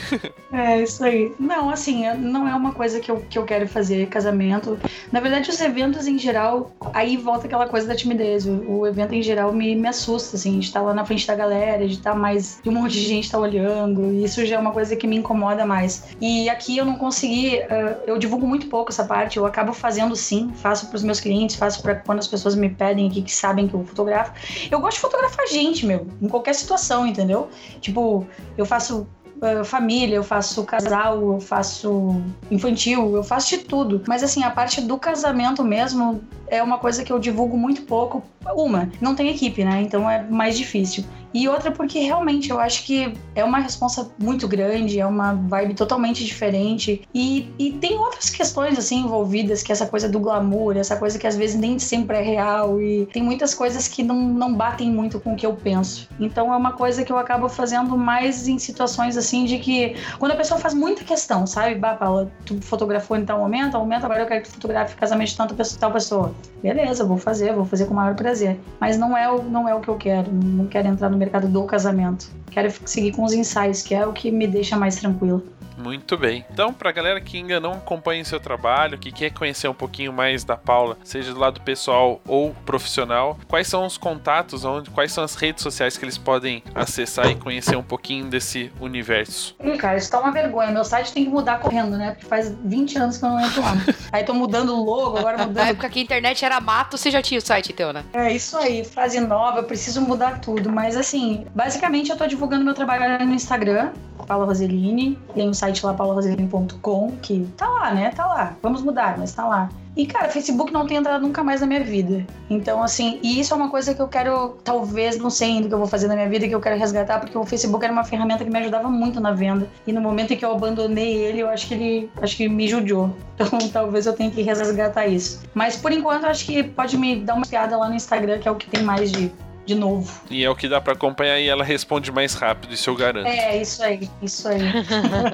[0.51, 1.33] É, isso aí.
[1.39, 4.79] Não, assim, não é uma coisa que eu, que eu quero fazer, casamento.
[5.11, 8.45] Na verdade, os eventos em geral, aí volta aquela coisa da timidez.
[8.45, 11.35] O, o evento em geral me, me assusta, assim, de estar lá na frente da
[11.35, 12.59] galera, de estar mais.
[12.61, 14.11] de um monte de gente estar olhando.
[14.11, 16.03] E isso já é uma coisa que me incomoda mais.
[16.19, 20.15] E aqui eu não consegui, eh, eu divulgo muito pouco essa parte, eu acabo fazendo
[20.15, 23.67] sim, faço pros meus clientes, faço para quando as pessoas me pedem aqui que sabem
[23.67, 24.33] que eu fotografo.
[24.71, 27.49] Eu gosto de fotografar gente, meu, em qualquer situação, entendeu?
[27.79, 28.25] Tipo,
[28.57, 29.07] eu faço
[29.41, 34.01] uh, família, eu faço casal, eu faço infantil, eu faço de tudo.
[34.07, 38.23] Mas assim, a parte do casamento mesmo é uma coisa que eu divulgo muito pouco.
[38.55, 39.81] Uma, não tem equipe, né?
[39.81, 41.03] Então é mais difícil.
[41.33, 45.73] E outra porque realmente eu acho que é uma responsa muito grande, é uma vibe
[45.73, 47.01] totalmente diferente.
[47.13, 51.17] E, e tem outras questões assim envolvidas, que é essa coisa do glamour, essa coisa
[51.17, 52.81] que às vezes nem sempre é real.
[52.81, 56.07] E tem muitas coisas que não, não batem muito com o que eu penso.
[56.19, 60.31] Então é uma coisa que eu acabo fazendo mais em situações assim de que quando
[60.31, 61.75] a pessoa faz muita questão, sabe?
[61.75, 65.29] Bah, Paula, tu fotografou em tal momento, momento, agora eu quero que tu fotografe casamento
[65.29, 66.35] de tanta pessoa, tal pessoa.
[66.61, 68.59] Beleza, vou fazer, vou fazer com o maior prazer.
[68.79, 70.31] Mas não é o, não é o que eu quero.
[70.31, 72.29] Não quero entrar no mercado do casamento.
[72.51, 75.41] Quero seguir com os ensaios, que é o que me deixa mais tranquila.
[75.77, 76.45] Muito bem.
[76.51, 80.43] Então, pra galera que ainda não acompanha seu trabalho, que quer conhecer um pouquinho mais
[80.43, 85.23] da Paula, seja do lado pessoal ou profissional, quais são os contatos, onde, quais são
[85.23, 89.55] as redes sociais que eles podem acessar e conhecer um pouquinho desse universo?
[89.63, 90.71] Ih, cara, isso tá uma vergonha.
[90.71, 92.11] Meu site tem que mudar correndo, né?
[92.11, 93.73] Porque faz 20 anos que eu não entro lá.
[94.11, 95.67] Aí tô mudando o logo, agora Na mudando.
[95.67, 98.03] época que a internet era mato, você já tinha o site teu, né?
[98.13, 100.71] É isso aí, fase nova, eu preciso mudar tudo.
[100.71, 103.91] Mas assim, basicamente eu tô divulgando meu trabalho no Instagram,
[104.27, 105.17] Paula Roseline.
[105.33, 108.11] Tem o site lá, paularoseline.com, que tá lá, né?
[108.11, 108.55] Tá lá.
[108.61, 109.69] Vamos mudar, mas tá lá.
[109.97, 112.23] E, cara, Facebook não tem entrado nunca mais na minha vida.
[112.51, 115.69] Então, assim, e isso é uma coisa que eu quero, talvez, não sei ainda o
[115.69, 117.91] que eu vou fazer na minha vida, que eu quero resgatar, porque o Facebook era
[117.91, 119.67] uma ferramenta que me ajudava muito na venda.
[119.87, 122.67] E no momento em que eu abandonei ele, eu acho que ele, acho que me
[122.67, 123.09] judiou.
[123.47, 125.41] Então, talvez eu tenha que resgatar isso.
[125.53, 128.51] Mas, por enquanto, acho que pode me dar uma piada lá no Instagram, que é
[128.51, 129.31] o que tem mais de,
[129.67, 130.09] de novo.
[130.31, 133.27] E é o que dá pra acompanhar e ela responde mais rápido, isso eu garanto.
[133.27, 134.61] É, isso aí, isso aí.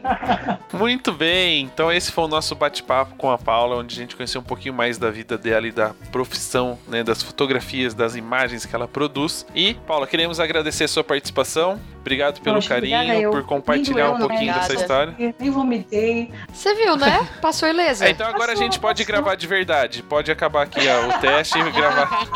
[0.73, 4.41] Muito bem, então esse foi o nosso bate-papo com a Paula, onde a gente conheceu
[4.41, 8.75] um pouquinho mais da vida dela e da profissão, né, das fotografias, das imagens que
[8.75, 9.45] ela produz.
[9.53, 11.79] E, Paula, queremos agradecer a sua participação.
[12.04, 13.32] Obrigado pelo Poxa, carinho, eu.
[13.32, 15.16] por compartilhar um pouquinho dessa história.
[15.39, 16.34] Nem vomitei.
[16.54, 17.26] Você viu, né?
[17.41, 18.06] Passou ilesa.
[18.06, 19.22] É, então agora a Passou, gente pode passou.
[19.22, 20.04] gravar de verdade.
[20.04, 22.28] Pode acabar aqui ó, o teste e gravar.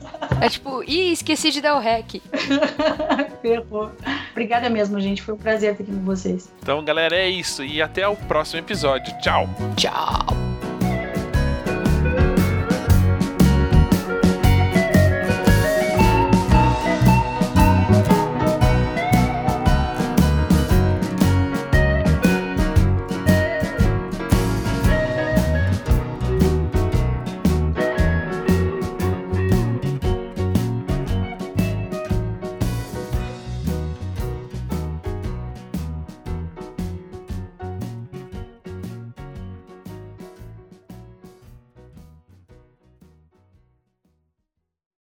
[0.42, 2.14] É tipo, ih, esqueci de dar o rec.
[3.42, 3.92] Ferrou.
[4.30, 5.20] Obrigada mesmo, gente.
[5.20, 6.50] Foi um prazer estar aqui com vocês.
[6.62, 7.62] Então, galera, é isso.
[7.62, 9.14] E até o próximo episódio.
[9.20, 9.46] Tchau.
[9.76, 10.59] Tchau.